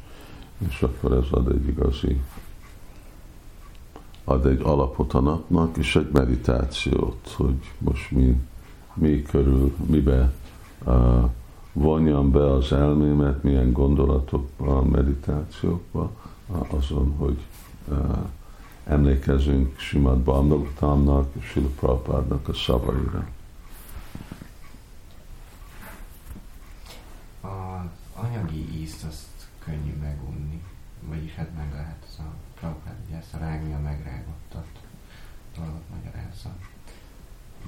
[0.68, 2.22] és akkor ez ad egy igazi,
[4.24, 8.42] ad egy alapot a napnak, és egy meditációt, hogy most mi,
[8.94, 10.34] mi körül, mibe
[10.86, 11.30] uh,
[11.74, 16.12] vonjam be az elmémet, milyen gondolatokba, meditációkba,
[16.70, 17.38] azon, hogy
[17.88, 18.18] uh,
[18.84, 22.02] emlékezünk Simad Bhagavatamnak és Sila
[22.48, 23.28] a szavaira.
[28.22, 29.28] anyagi ízt azt
[29.70, 30.64] könnyű megunni,
[31.08, 34.68] vagyis hát meg lehet az a Prabhupád, ugye ezt a rágni a megrágottat
[35.56, 36.50] dolgot magyarázza.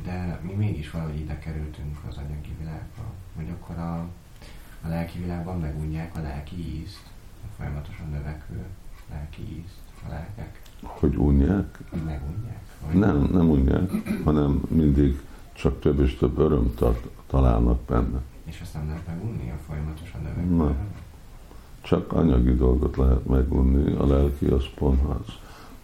[0.04, 3.04] De mi mégis valahogy ide kerültünk az anyagi világba,
[3.36, 3.98] hogy akkor a,
[4.82, 7.04] a lelki világban megunják a lelki ízt,
[7.44, 8.66] a folyamatosan növekvő
[9.10, 10.62] lelki ízt, a lelkek.
[10.82, 11.80] Hogy unják?
[12.06, 12.62] Megunják?
[12.86, 13.90] Vagy nem, nem unják,
[14.24, 15.22] hanem mindig
[15.54, 16.74] csak több és több öröm
[17.28, 18.22] találnak benne.
[18.44, 20.56] És azt nem lehet megunni a folyamatosan növekvő?
[20.56, 20.78] Nem.
[21.82, 25.26] Csak anyagi dolgot lehet megunni, a lelki az ponthaz.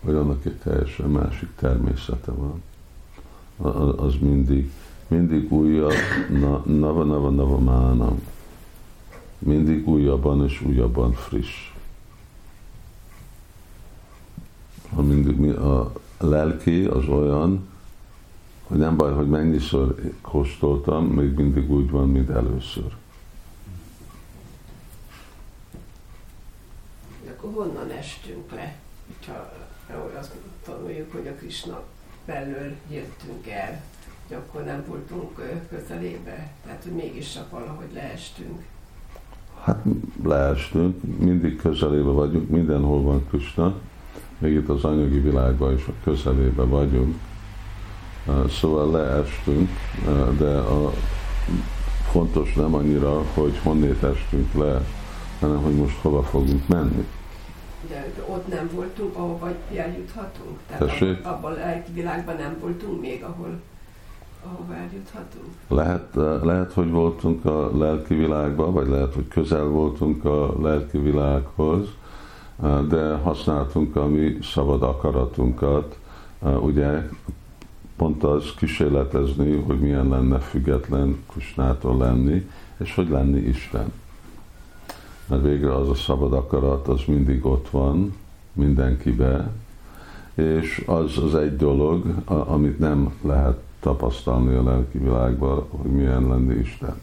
[0.01, 2.63] Vagy annak egy teljesen másik természete van.
[3.97, 4.71] Az mindig,
[5.07, 5.93] mindig újabb,
[6.65, 8.21] nava, nava, nava, mánam.
[9.39, 11.73] Mindig újabban és újabban friss.
[14.95, 17.67] Ha mindig, a lelki az olyan,
[18.63, 22.95] hogy nem baj, hogy mennyiszor kóstoltam, még mindig úgy van, mint először.
[27.47, 28.75] Akkor honnan estünk le,
[29.27, 31.83] ha azt tanuljuk, hogy a Krisna
[32.25, 33.81] belül jöttünk el,
[34.27, 36.51] hogy akkor nem voltunk közelébe?
[36.63, 38.61] Tehát, hogy mégis csak valahogy leestünk.
[39.63, 39.83] Hát
[40.23, 43.75] leestünk, mindig közelébe vagyunk, mindenhol van Krishna,
[44.37, 47.15] még itt az anyagi világban is közelébe vagyunk,
[48.49, 49.69] Szóval leestünk,
[50.37, 50.93] de a
[52.11, 54.85] fontos nem annyira, hogy honnét estünk le,
[55.39, 57.05] hanem hogy most hova fogunk menni.
[57.89, 60.57] De ott nem voltunk, ahova eljuthatunk?
[60.67, 63.59] Tehát abban a világban nem voltunk még, ahol
[64.43, 65.53] ahova eljuthatunk?
[65.67, 71.87] Lehet, lehet, hogy voltunk a lelki világban, vagy lehet, hogy közel voltunk a lelki világhoz,
[72.89, 75.97] de használtunk a mi szabad akaratunkat,
[76.59, 77.09] ugye
[77.95, 83.91] pont az kísérletezni, hogy milyen lenne független Kusnától lenni, és hogy lenni Isten.
[85.27, 88.15] Mert végre az a szabad akarat, az mindig ott van,
[88.53, 89.51] mindenkibe,
[90.33, 96.53] és az az egy dolog, amit nem lehet tapasztalni a lelki világban, hogy milyen lenni
[96.53, 97.01] Isten.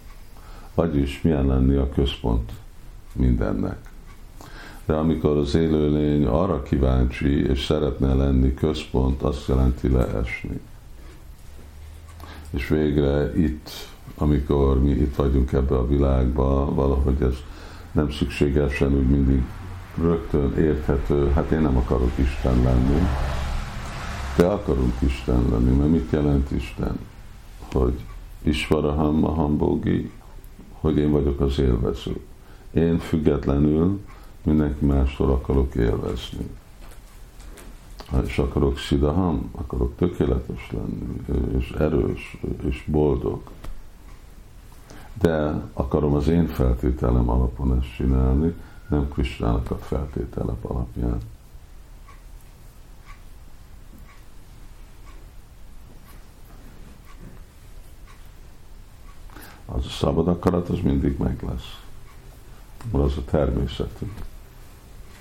[0.74, 2.52] Vagyis milyen lenni a központ
[3.12, 3.78] mindennek.
[4.84, 10.60] De amikor az élőlény arra kíváncsi, és szeretne lenni központ, azt jelenti leesni.
[12.50, 13.70] És végre itt,
[14.16, 17.34] amikor mi itt vagyunk ebbe a világba, valahogy ez
[17.94, 19.42] nem szükségesen úgy mindig
[20.00, 23.06] rögtön érthető, hát én nem akarok Isten lenni,
[24.36, 26.98] de akarunk Isten lenni, mert mit jelent Isten?
[27.72, 28.00] Hogy
[28.42, 30.10] Isvaraham Mahambogi,
[30.72, 32.20] hogy én vagyok az élvező.
[32.72, 34.00] Én függetlenül
[34.42, 36.46] mindenki mástól akarok élvezni.
[38.26, 41.20] És akarok szidaham, akarok tökéletes lenni,
[41.58, 43.40] és erős, és boldog.
[45.20, 48.54] De akarom az én feltételem alapon ezt csinálni,
[48.88, 51.18] nem Kristának a feltételek alapján.
[59.66, 61.80] Az a szabad akarat, az mindig meg lesz.
[62.90, 64.18] Az a természetünk.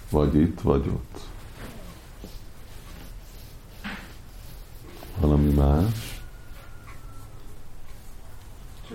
[0.10, 1.20] Vagy itt, vagy ott.
[5.20, 6.13] Valami más?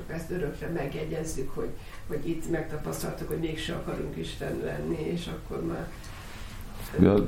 [0.09, 1.71] Ezt örökre megjegyezzük, hogy,
[2.07, 5.91] hogy itt megtapasztaltuk, hogy mégse akarunk Isten lenni, és akkor már...
[7.01, 7.27] Ja,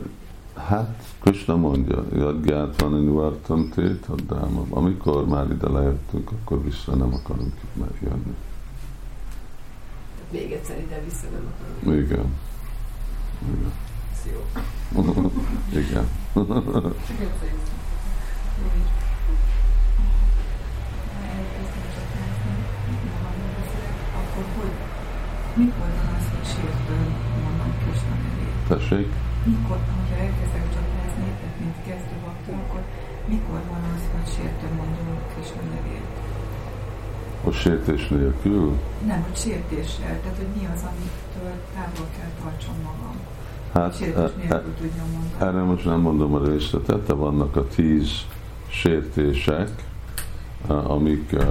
[0.55, 2.05] hát Krishna mondja,
[2.45, 4.07] Jad van Nivartam Tét,
[4.69, 8.35] Amikor már ide lejöttünk, akkor vissza nem akarunk itt jönni.
[10.31, 12.03] Még egyszer ide vissza nem akarunk.
[12.03, 12.35] Igen.
[13.49, 13.73] Igen.
[15.73, 16.09] Igen.
[25.55, 27.09] Mikor van az, hogy sértőn
[27.45, 28.57] mondom Krishna nevét?
[28.73, 29.09] Tessék?
[29.51, 31.29] Mikor, ha elkezdek csapázni,
[31.61, 32.83] mint kezdő bakta, akkor
[33.33, 36.09] mikor van az, hogy sértőn mondom Krishna nevét?
[37.45, 38.79] A sértés nélkül?
[39.07, 40.21] Nem, hogy sértéssel.
[40.23, 43.17] Tehát, hogy mi az, amitől távol kell tartson magam.
[43.73, 44.63] Hát, e, e,
[45.47, 48.27] erre most nem mondom a részletet, de vannak a tíz
[48.69, 49.71] sértések,
[50.67, 51.47] amik e,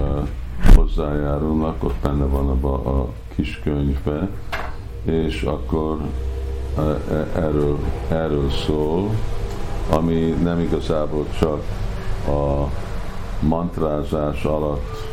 [0.74, 4.28] hozzájárulnak, ott benne van a, a kis könyvbe,
[5.04, 6.00] és akkor
[7.34, 9.10] erről, erről szól,
[9.90, 11.62] ami nem igazából csak
[12.28, 12.70] a
[13.40, 15.08] mantrázás alatt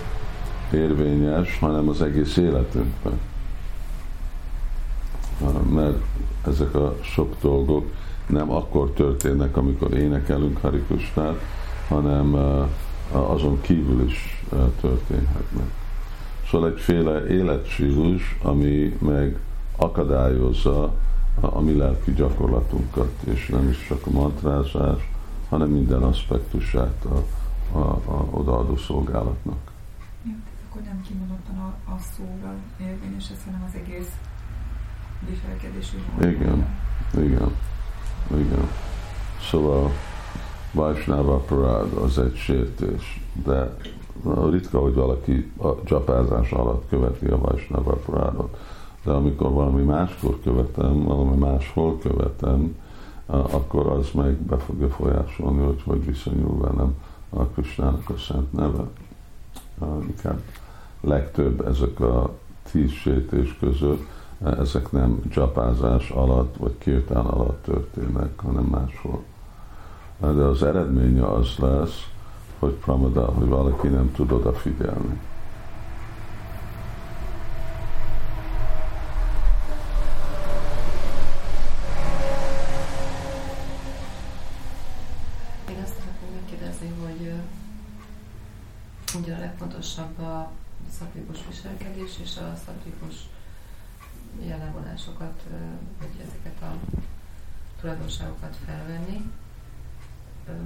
[0.74, 3.20] érvényes, hanem az egész életünkben.
[5.74, 5.98] Mert
[6.48, 7.86] ezek a sok dolgok
[8.28, 11.40] nem akkor történnek, amikor énekelünk Harikusnát,
[11.88, 12.36] hanem
[13.12, 14.44] azon kívül is
[14.82, 15.72] történhetnek.
[16.50, 19.40] Szóval egyféle életstílus, ami meg
[19.76, 20.94] akadályozza
[21.40, 25.10] a mi lelki gyakorlatunkat, és nem is csak a mantrázás,
[25.50, 27.24] hanem minden aspektusát a,
[27.78, 29.76] a, a odaadó szolgálatnak
[30.78, 34.12] akkor nem kimondottan a, a szóra érvényes, hanem az egész
[35.30, 36.68] viselkedésű Igen,
[37.18, 37.52] igen,
[38.32, 38.70] igen.
[39.50, 39.92] Szóval
[40.72, 43.78] Vaisnava Parad az egy sértés, de
[44.50, 48.58] ritka, hogy valaki a csapázás alatt követi a Vaisnava Paradot.
[49.04, 52.76] De amikor valami máskor követem, valami máshol követem,
[53.26, 56.96] akkor az meg be fogja folyásolni, hogy hogy viszonyul velem
[57.30, 58.84] a Krisnának a szent neve.
[60.08, 60.40] Inkább
[61.02, 62.30] legtöbb ezek a
[62.72, 64.02] tíz sétés között,
[64.60, 69.24] ezek nem csapázás alatt vagy kirtán alatt történnek, hanem máshol.
[70.20, 72.08] De az eredménye az lesz,
[72.60, 75.20] hogy pramada, hogy valaki nem tud odafigyelni.
[85.70, 87.34] Én azt szeretném megkérdezni, hogy
[89.22, 90.52] ugye a legfontosabb a
[90.90, 93.16] szatvikus viselkedés és a szatvikus
[94.46, 95.44] jellevonásokat,
[96.00, 96.76] vagy ezeket a
[97.82, 99.32] tulajdonságokat felvenni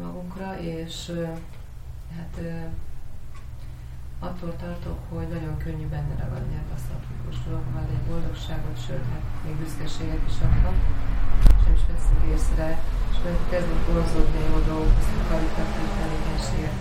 [0.02, 1.12] magunkra, és
[2.18, 2.36] Hát
[4.20, 9.26] attól tartok, hogy nagyon könnyű benne ragadni ebbe a szatvikus dologban, egy boldogságot, sőt, hát
[9.43, 10.80] még büszkeséget is adhat,
[11.55, 12.70] és nem is veszünk észre,
[13.12, 16.76] és meg kezdünk vonzódni a jó dolgok, a karitatív tevékenységek,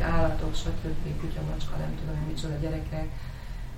[0.00, 1.20] állatok, stb.
[1.20, 3.08] kutya, macska, nem tudom, micsoda gyerekek,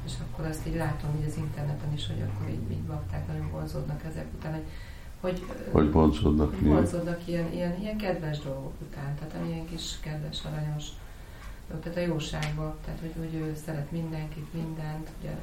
[0.07, 3.51] és akkor azt így látom így az interneten is, hogy akkor így, így bakták nagyon
[3.51, 4.67] vonzódnak ezek után, hogy
[5.21, 10.39] hogy, hogy vonzódnak, hogy vonzódnak ilyen, ilyen, ilyen, kedves dolgok után, tehát amilyen kis kedves,
[10.45, 10.85] aranyos,
[11.81, 15.41] tehát a jóságba, tehát hogy, hogy ő szeret mindenkit, mindent, ugye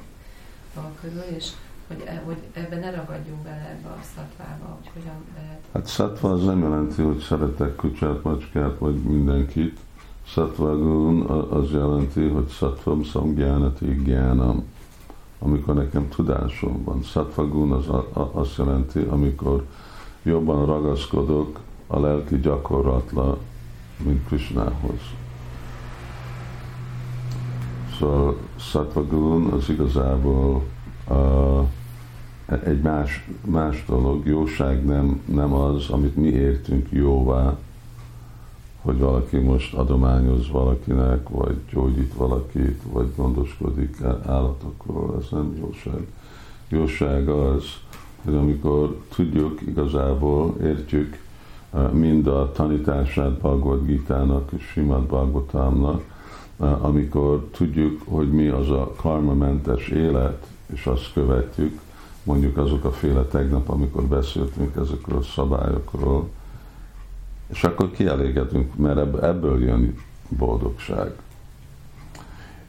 [0.74, 1.52] van körül, és
[1.88, 5.60] hogy, e, hogy ebben ne ragadjunk bele ebbe a szatvába, hogy hogyan lehet.
[5.74, 9.80] Hát szatva az nem jelenti, hogy szeretek kutyát, macskát, vagy mindenkit.
[10.28, 14.64] Szatvagun az jelenti, hogy szatvam szamgyánati gyánam,
[15.46, 17.04] amikor nekem tudásom van.
[17.04, 17.86] Szatvagun az
[18.32, 19.66] azt jelenti, amikor
[20.24, 23.38] jobban ragaszkodok a lelki gyakorlatla,
[24.04, 25.00] mint Krishnához.
[28.00, 30.64] Szóval Szatvagun az igazából
[31.10, 31.68] uh,
[32.64, 34.28] egy más, más dolog.
[34.28, 37.58] Jóság nem, nem az, amit mi értünk jóvá,
[38.86, 46.08] hogy valaki most adományoz valakinek, vagy gyógyít valakit, vagy gondoskodik állatokról, ez nem jóság.
[46.68, 47.64] Jóság az,
[48.24, 51.20] hogy amikor tudjuk igazából, értjük
[51.74, 56.04] eh, mind a tanítását Bhagavad Gita-nak és Simad Bhagavatamnak,
[56.60, 61.80] eh, amikor tudjuk, hogy mi az a karmamentes élet, és azt követjük,
[62.24, 66.30] mondjuk azok a féle tegnap, amikor beszéltünk ezekről a szabályokról,
[67.48, 69.98] és akkor kielégedünk, mert ebből jön
[70.30, 71.12] boldogság.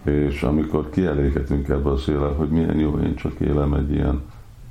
[0.02, 4.22] És amikor kielégedünk ebből az élet, hogy milyen jó, én csak élem egy ilyen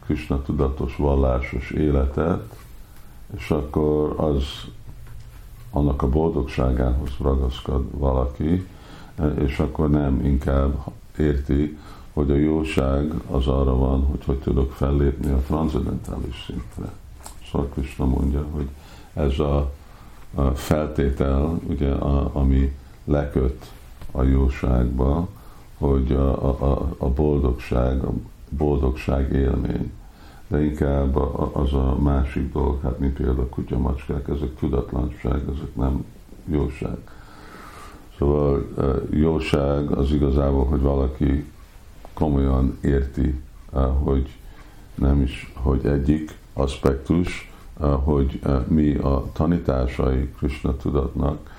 [0.06, 2.58] Krishna tudatos, vallásos életet,
[3.38, 4.44] és akkor az
[5.72, 8.68] annak a boldogságához ragaszkod valaki,
[9.38, 10.84] és akkor nem inkább
[11.18, 11.78] érti,
[12.14, 16.92] hogy a jóság az arra van, hogy hogy tudok fellépni a transzendentális szintre.
[17.52, 18.68] Szóval mondja, hogy
[19.14, 19.72] ez a
[20.54, 23.72] feltétel, ugye, a, ami leköt
[24.12, 25.28] a jóságba,
[25.78, 28.12] hogy a, a, a boldogság, a
[28.50, 29.92] boldogság élmény.
[30.48, 31.16] De inkább
[31.56, 36.06] az a másik dolog, hát mint például kutya, macskák, ezek tudatlanság, ezek nem
[36.46, 36.98] jóság.
[38.18, 38.68] Szóval
[39.10, 41.52] jóság az igazából, hogy valaki
[42.14, 43.42] komolyan érti,
[44.04, 44.30] hogy
[44.96, 51.54] nem is, hogy egyik aspektus, hogy mi a tanításai Krishna tudatnak,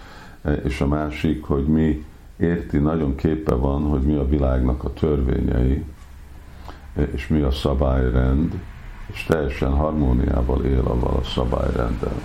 [0.64, 2.04] és a másik, hogy mi
[2.36, 5.84] érti, nagyon képe van, hogy mi a világnak a törvényei,
[7.12, 8.60] és mi a szabályrend,
[9.06, 12.22] és teljesen harmóniával él avval a szabályrenddel.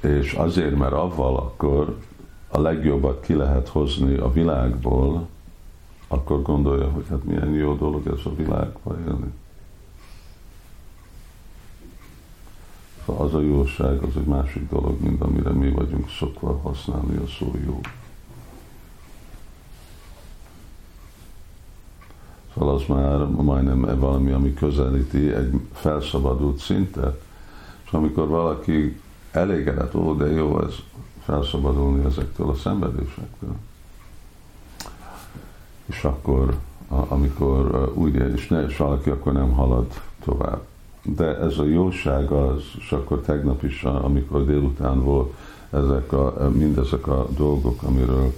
[0.00, 1.98] És azért, mert avval akkor
[2.48, 5.28] a legjobbat ki lehet hozni a világból,
[6.08, 9.32] akkor gondolja, hogy hát milyen jó dolog ez a világban élni.
[13.16, 17.54] Az a jóság, az egy másik dolog, mint amire mi vagyunk szokva használni a szó
[17.66, 17.80] jó.
[22.54, 27.22] Szóval az már majdnem valami, ami közelíti egy felszabadult szintet,
[27.84, 29.00] és amikor valaki
[29.30, 30.74] elégedett, ó, de jó, ez
[31.22, 33.56] felszabadulni ezektől a szenvedésektől
[35.88, 39.86] és akkor, amikor úgy és, ne, és valaki akkor nem halad
[40.24, 40.60] tovább.
[41.16, 45.32] De ez a jóság az, és akkor tegnap is, amikor délután volt
[45.70, 48.32] ezek a, mindezek a dolgok, amiről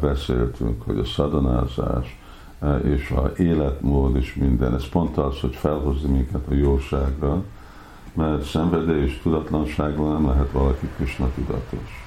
[0.00, 2.20] beszéltünk, hogy a szadonázás,
[2.84, 7.42] és a életmód és minden, ez pont az, hogy felhozni minket a jóságra,
[8.14, 12.06] mert szenvedély és tudatlanságban nem lehet valaki Krishna tudatos.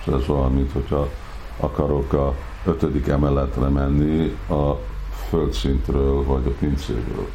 [0.00, 1.08] És ez olyan, mint hogyha
[1.56, 2.34] akarok a
[2.66, 4.72] ötödik emeletre menni a
[5.28, 7.28] földszintről vagy a pincéről.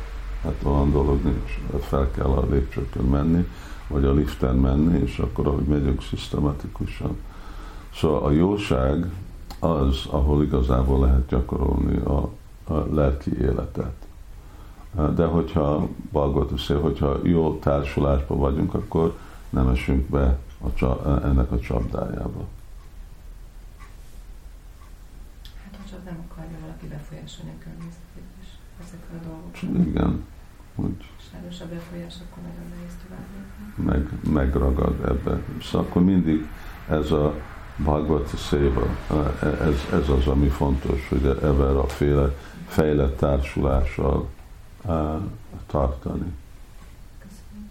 [0.48, 1.60] Hát olyan dolog nincs.
[1.82, 3.48] Fel kell a lépcsőkön menni,
[3.88, 7.18] vagy a liften menni, és akkor ahogy megyünk szisztematikusan.
[7.94, 9.12] Szóval a jóság
[9.60, 12.30] az, ahol igazából lehet gyakorolni a,
[12.74, 14.08] a lelki életet.
[15.16, 19.18] De hogyha Balgot hogyha jó társulásban vagyunk, akkor
[19.50, 20.38] nem esünk be
[20.82, 22.46] a, ennek a csapdájába.
[26.06, 28.48] nem akarja valaki befolyásolni a környezetét is
[28.82, 29.88] ezekkel a dolgokkal.
[29.88, 30.26] Igen.
[30.78, 33.26] Hogy Sáros a befolyás, akkor nagyon nehéz tovább
[33.78, 35.42] meg, megragad ebbe.
[35.62, 36.48] Szóval akkor mindig
[36.90, 37.34] ez a
[37.78, 38.98] Bhagavad Seva,
[39.42, 42.36] ez, ez az, ami fontos, hogy ebben a féle
[42.68, 44.30] fejlett társulással
[44.86, 45.22] uh,
[45.68, 46.34] tartani.
[47.18, 47.70] Köszönöm.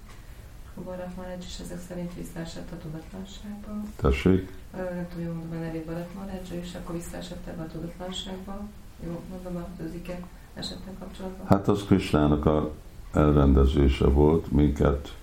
[0.74, 3.82] a Barat Marács is ezek szerint visszaesett a tudatlanságba.
[3.96, 4.52] Tessék?
[4.72, 8.60] Nem tudom, mondom a nevét Barat Marács, és akkor visszaesett ebbe a tudatlanságba.
[9.04, 10.18] Jó, mondom özike
[10.54, 11.46] esettel kapcsolatban.
[11.46, 12.72] Hát az Krisnának a
[13.12, 15.14] elrendezése volt minket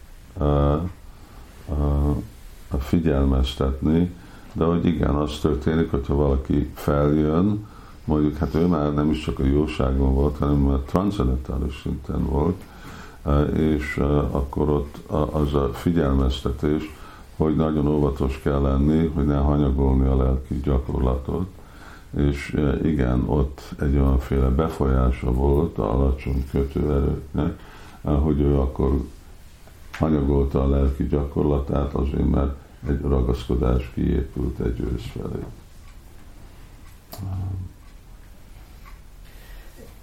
[2.80, 4.12] figyelmeztetni,
[4.54, 7.68] de hogy igen, az történik, hogyha valaki feljön,
[8.06, 12.62] mondjuk, hát ő már nem is csak a jóságon volt, hanem már transzendentális szinten volt,
[13.56, 13.98] és
[14.32, 16.96] akkor ott az a figyelmeztetés,
[17.38, 21.48] hogy nagyon óvatos kell lenni, hogy ne hanyagolni a lelki gyakorlatot,
[22.18, 27.60] és igen, ott egy olyanféle befolyása volt a alacsony kötőerőknek,
[28.04, 29.08] hogy ő akkor
[29.92, 32.56] hanyagolta a lelki gyakorlatát azért, mert
[32.88, 35.44] egy ragaszkodás kiépült egy ősz felé.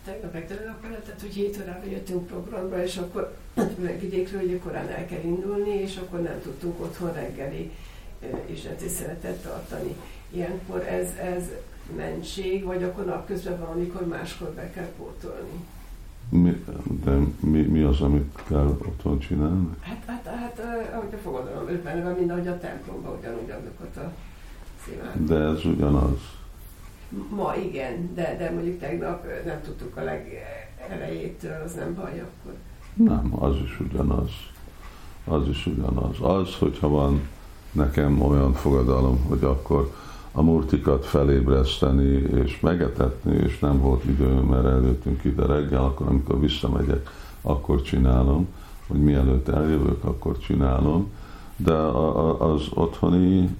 [0.05, 3.37] Tegnap vele, tehát hogy 7 órára jöttünk programba, és akkor
[3.83, 7.71] megvidékről, hogy korán el kell indulni, és akkor nem tudtunk otthon reggeli
[8.47, 9.95] Isten tiszteletet tartani.
[10.31, 11.43] Ilyenkor ez, ez
[11.97, 15.65] mentség, vagy akkor napközben van, amikor máskor be kell pótolni.
[16.31, 16.65] Mi,
[17.05, 19.69] de mi, mi az, amit kell otthon csinálni?
[19.81, 20.61] Hát, hát, hát
[20.93, 21.67] ahogy a fogadalom
[22.05, 24.13] van, mint ahogy a templomban ugyanúgy azokat a
[24.85, 25.25] szívát.
[25.25, 26.19] De ez ugyanaz.
[27.29, 32.55] Ma igen, de, de mondjuk tegnap nem tudtuk a legelejétől, az nem baj akkor.
[32.95, 34.31] Nem, az is ugyanaz.
[35.25, 36.21] Az is ugyanaz.
[36.21, 37.29] Az, hogyha van
[37.73, 39.95] nekem olyan fogadalom, hogy akkor
[40.33, 46.41] a murtikat felébreszteni és megetetni, és nem volt időm, mert előttünk ide reggel, akkor amikor
[46.41, 47.11] visszamegyek,
[47.43, 48.49] akkor csinálom,
[48.87, 51.13] hogy mielőtt eljövök, akkor csinálom,
[51.57, 53.57] de az otthoni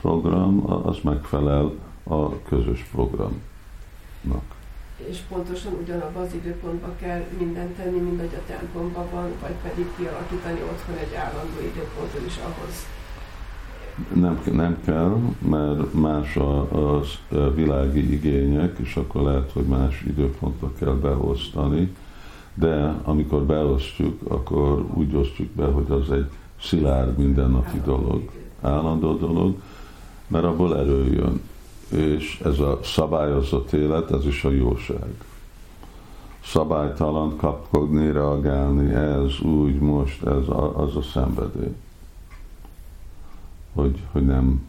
[0.00, 1.72] program az megfelel
[2.04, 4.56] a közös programnak.
[4.96, 9.86] És pontosan ugyanabban az időpontban kell mindent tenni, mint hogy a templomban van, vagy pedig
[9.96, 12.86] kialakítani otthon egy állandó időpontot is ahhoz,
[14.14, 17.02] nem, nem kell, mert más a, a
[17.54, 21.94] világi igények, és akkor lehet, hogy más időpontra kell beosztani,
[22.54, 26.28] de amikor beosztjuk, akkor úgy osztjuk be, hogy az egy
[26.60, 28.30] szilárd mindennapi dolog,
[28.60, 29.54] állandó dolog,
[30.26, 31.40] mert abból erő jön.
[32.00, 35.24] És ez a szabályozott élet, ez is a jóság.
[36.44, 41.74] Szabálytalan kapkodni, reagálni, ez úgy, most, ez az a szenvedély
[43.78, 44.62] hogy, hogy nem,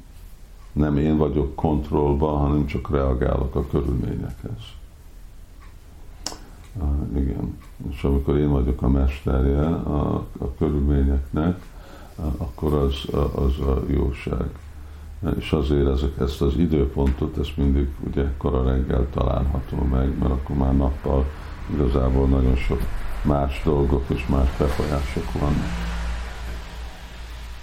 [0.71, 4.77] nem én vagyok kontrollban, hanem csak reagálok a körülményekhez.
[6.73, 7.57] Uh, igen.
[7.89, 11.65] És amikor én vagyok a mesterje a, a körülményeknek,
[12.37, 13.05] akkor az,
[13.35, 14.49] az a jóság.
[15.37, 20.55] És azért ezek, ezt az időpontot, ezt mindig ugye kora reggel található meg, mert akkor
[20.55, 21.25] már nappal
[21.73, 22.81] igazából nagyon sok
[23.23, 25.88] más dolgok és más befolyások vannak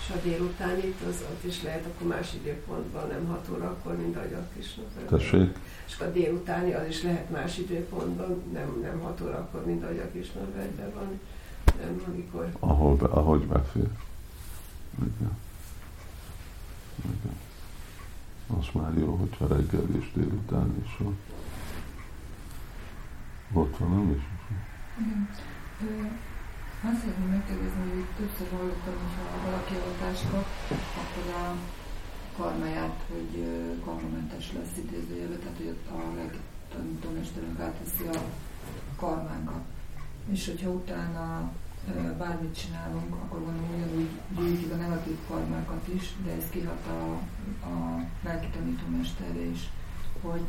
[0.07, 4.17] és a délután itt az ott is lehet akkor más időpontban, nem 6 órakor, mint
[4.17, 5.59] ahogy a Krisna Tessék?
[5.87, 10.11] És a délutáni az is lehet más időpontban, nem, nem 6 órakor, mint ahogy a
[10.11, 10.41] Krisna
[10.95, 11.21] van,
[11.81, 12.53] nem amikor...
[12.59, 13.89] Ahol be, ahogy befér.
[14.99, 15.39] Igen.
[17.05, 17.37] Igen.
[18.59, 21.19] Az már jó, hogyha reggel és délután is van.
[23.53, 24.23] Ott van, nem is?
[24.99, 26.19] Igen.
[26.91, 30.47] Azt szeretném megkérdezni, hogy többször hallottam, ha valaki oltást kap,
[31.03, 31.47] akkor a
[32.39, 33.33] karmáját, hogy
[33.85, 38.21] karmamentes lesz idézőjelben, tehát hogy a legtanítómesterünk átveszi a
[38.97, 39.65] karmánkat.
[40.33, 41.53] És hogyha utána
[42.19, 47.01] bármit csinálunk, akkor gondolom ugyanúgy gyűjtjük a negatív karmákat is, de ez kihat a,
[47.73, 49.61] a lelki tanítómesterre is,
[50.23, 50.45] hogy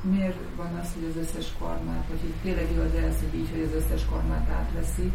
[0.00, 3.68] miért van az, hogy az összes karmát, vagy hogy tényleg igaz ez, hogy így, hogy
[3.68, 5.12] az összes karmát átveszi,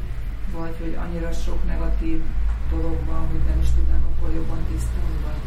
[0.58, 2.22] vagy hogy annyira sok negatív
[2.70, 5.41] dolog van, hogy nem is tudnánk akkor jobban tisztulni, vagy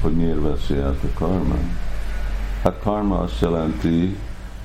[0.00, 1.54] Hogy miért veszi át a karma?
[2.62, 4.16] Hát karma azt jelenti,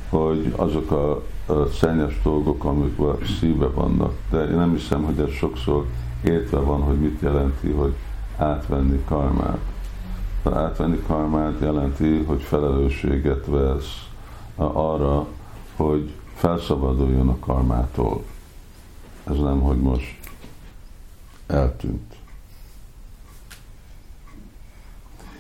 [0.10, 1.24] hogy azok a,
[1.54, 4.14] a szennyes dolgok, amik a szíve vannak.
[4.30, 5.86] De én nem hiszem, hogy ez sokszor
[6.24, 7.94] értve van, hogy mit jelenti, hogy
[8.38, 9.60] átvenni karmát.
[10.44, 14.08] Ha átvenni karmát jelenti, hogy felelősséget vesz
[14.56, 15.28] arra,
[15.76, 18.24] hogy felszabaduljon a karmától.
[19.30, 20.20] Ez nem, hogy most
[21.48, 22.16] eltűnt.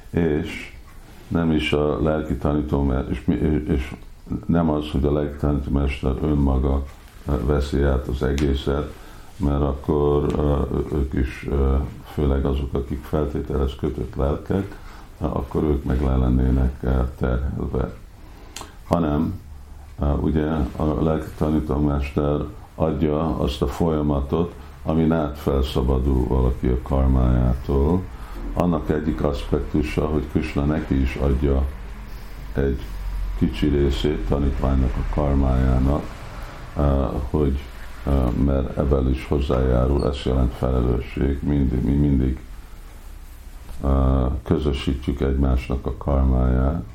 [0.09, 0.73] És
[1.27, 3.21] nem is a lelki tanítómester, és,
[3.67, 3.95] és
[4.45, 6.85] nem az, hogy a lelki tanítómester önmaga
[7.25, 8.93] veszi át az egészet,
[9.37, 10.25] mert akkor
[10.93, 11.49] ők is,
[12.13, 14.75] főleg azok, akik feltételez kötött lelkek,
[15.17, 16.79] akkor ők meg le lennének
[17.17, 17.93] terhelve.
[18.87, 19.41] Hanem
[20.21, 22.45] ugye a lelki tanítómester
[22.75, 24.53] adja azt a folyamatot,
[24.83, 28.01] amin át felszabadul valaki a karmájától,
[28.53, 31.65] annak egyik aspektusa, hogy Krishna neki is adja
[32.53, 32.79] egy
[33.37, 36.03] kicsi részét tanítványnak a karmájának,
[36.77, 37.59] eh, hogy
[38.05, 42.39] eh, mert ebben is hozzájárul, ez jelent felelősség, mindig, mi mindig
[43.83, 43.91] eh,
[44.43, 46.94] közösítjük egymásnak a karmáját,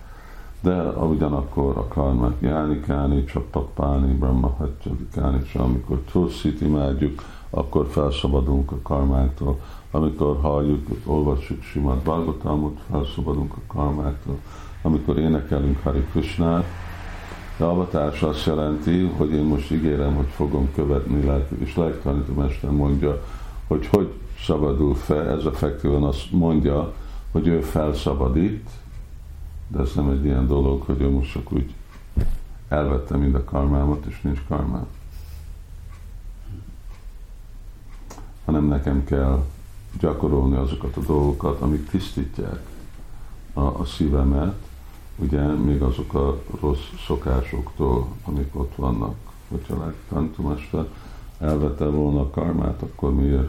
[0.61, 8.79] de ugyanakkor a karmát Jánikáni, Csapapáni, Brahma Hatjadikáni, és amikor Tulsit imádjuk, akkor felszabadulunk a
[8.83, 9.61] karmától.
[9.91, 14.39] Amikor halljuk, olvassuk Simad Bhagavatamot, felszabadulunk a karmától.
[14.83, 16.65] Amikor énekelünk Hari Krishnát,
[17.57, 21.81] de avatás azt jelenti, hogy én most ígérem, hogy fogom követni lelki, és
[22.37, 23.23] mester mondja,
[23.67, 26.93] hogy hogy szabadul fel, ez effektíven azt mondja,
[27.33, 28.71] hogy ő felszabadít,
[29.71, 31.75] de ez nem egy ilyen dolog, hogy ő most csak úgy
[32.69, 34.87] elvette mind a karmámat, és nincs karmám.
[38.45, 39.45] Hanem nekem kell
[39.99, 42.67] gyakorolni azokat a dolgokat, amik tisztítják
[43.53, 44.55] a, a szívemet,
[45.17, 49.15] ugye még azok a rossz szokásoktól, amik ott vannak.
[49.49, 50.89] Hogyha lelkitantumester
[51.39, 53.49] elvette volna a karmát, akkor miért,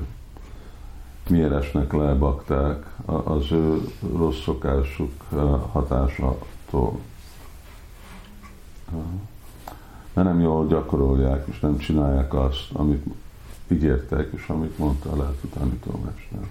[1.32, 3.82] miért esnek le bakták az ő
[4.18, 5.40] rossz szokásuk eh,
[5.72, 7.00] hatásától.
[10.14, 13.06] Mert nem jól gyakorolják, és nem csinálják azt, amit
[13.68, 16.48] ígértek, és amit mondta a lelki tanítómester.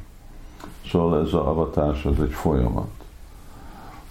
[0.90, 3.00] Szóval ez a avatás az egy folyamat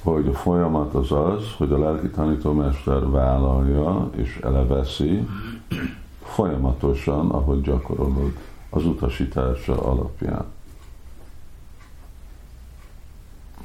[0.03, 5.27] hogy a folyamat az az, hogy a lelki tanítómester vállalja és eleveszi
[6.23, 8.37] folyamatosan, ahogy gyakorolod
[8.69, 10.45] az utasítása alapján.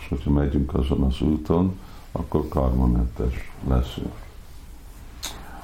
[0.05, 1.79] És hogyha megyünk azon az úton,
[2.13, 4.13] akkor karmamentes leszünk.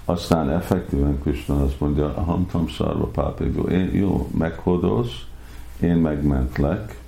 [0.05, 5.27] Aztán effektíven Krishna azt mondja, hamtam szarva pápégó, én jó, meghódolsz,
[5.81, 7.01] én megmentlek,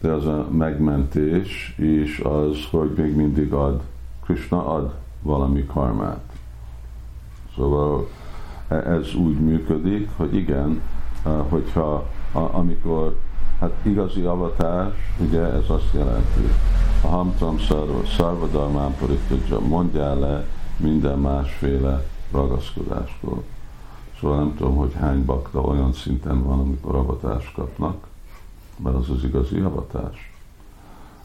[0.00, 3.82] de az a megmentés is az, hogy még mindig ad,
[4.24, 6.32] Krishna ad valami karmát.
[7.54, 8.08] Szóval
[8.68, 10.80] e, ez úgy működik, hogy igen,
[11.48, 13.18] hogyha amikor,
[13.62, 16.48] hát igazi avatás, ugye ez azt jelenti,
[17.02, 17.58] a hamtam
[18.16, 20.46] szarvadalmán paritja, mondjál le
[20.76, 23.42] minden másféle ragaszkodáskor.
[24.20, 28.06] Szóval nem tudom, hogy hány bakta olyan szinten van, amikor avatást kapnak,
[28.76, 30.32] mert az az igazi avatás.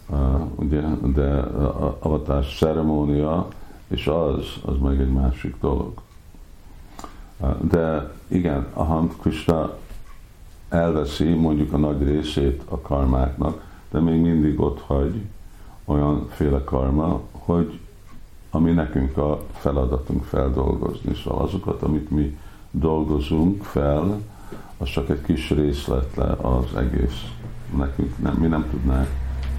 [0.09, 0.81] Uh, ugye,
[1.13, 3.47] de a avatás ceremónia,
[3.88, 5.93] és az, az meg egy másik dolog.
[7.38, 9.77] Uh, de igen, a Ham Krishna
[10.70, 15.22] elveszi mondjuk a nagy részét a karmáknak, de még mindig ott hagy
[15.86, 17.80] olyan féle karma, hogy
[18.51, 21.15] ami nekünk a feladatunk feldolgozni.
[21.24, 22.38] Szóval azokat, amit mi
[22.72, 24.22] dolgozunk fel,
[24.78, 27.26] az csak egy kis részlet le az egész
[27.76, 29.07] nekünk nem, mi nem tudnánk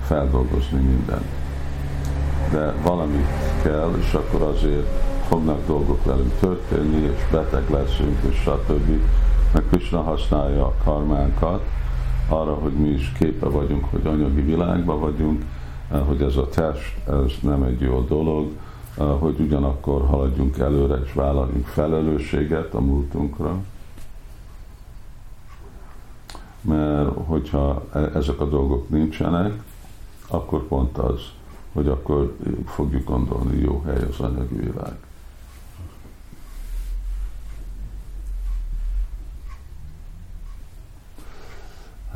[0.02, 1.26] feldolgozni mindent.
[2.50, 3.26] De valamit
[3.62, 4.86] kell, és akkor azért
[5.28, 9.00] fognak dolgok velünk történni, és beteg leszünk, és stb.
[9.52, 11.62] Meg Krishna használja a karmánkat
[12.28, 15.44] arra, hogy mi is képe vagyunk, hogy anyagi világban vagyunk,
[15.90, 18.52] eh, hogy ez a test, ez nem egy jó dolog,
[18.98, 23.56] eh, hogy ugyanakkor haladjunk előre, és vállaljunk felelősséget a múltunkra,
[26.60, 29.62] mert hogyha e- ezek a dolgok nincsenek,
[30.28, 31.20] akkor pont az,
[31.72, 32.36] hogy akkor
[32.66, 35.07] fogjuk gondolni, jó hely az anyagi világ.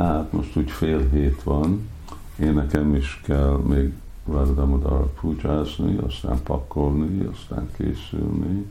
[0.03, 1.89] Hát most úgy fél hét van,
[2.39, 3.93] én nekem is kell még
[4.25, 8.67] Vardamodar púcsázni, aztán pakolni, aztán készülni,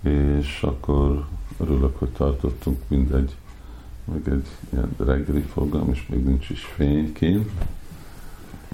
[0.00, 1.26] és akkor
[1.58, 3.36] örülök, hogy tartottunk mindegy.
[4.04, 7.50] Meg egy ilyen reggeli program, és még nincs is fényként,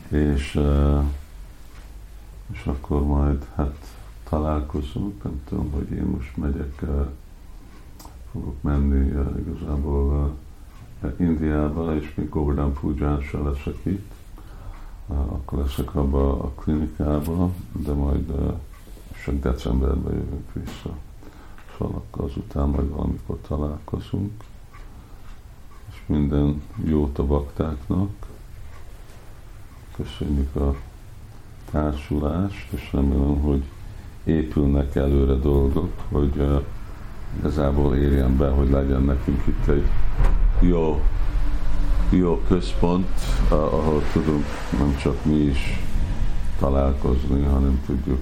[0.09, 0.61] és,
[2.53, 3.97] és akkor majd hát
[4.29, 6.85] találkozunk, nem tudom, hogy én most megyek,
[8.33, 9.09] fogok menni
[9.47, 10.37] igazából
[11.17, 14.13] Indiába, és még Gordon Puján se leszek itt,
[15.07, 18.33] akkor leszek abba a klinikába, de majd
[19.25, 20.97] csak decemberben jövünk vissza.
[21.79, 24.33] Szóval akkor azután majd valamikor találkozunk
[26.07, 28.11] minden jót a baktáknak.
[29.97, 30.75] Köszönjük a
[31.71, 33.63] társulást, és remélem, hogy
[34.25, 36.63] épülnek előre dolgok, hogy
[37.39, 39.87] igazából érjen be, hogy legyen nekünk itt egy
[40.63, 41.03] jó,
[42.11, 43.09] jó központ,
[43.49, 44.45] ahol tudunk
[44.79, 45.79] nem csak mi is
[46.59, 48.21] találkozni, hanem tudjuk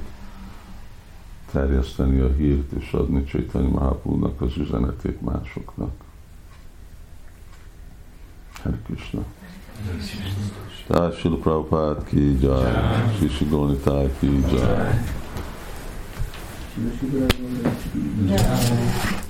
[1.53, 5.91] terjeszteni a hírt és adni Csaitanya Mahapúnak az üzenetét másoknak.
[8.62, 9.22] Hare Krishna.
[10.86, 12.72] Tehát Sula ki, Jai,
[13.18, 14.86] Sisi Gonitáj ki, Jai.
[18.26, 19.28] Jai.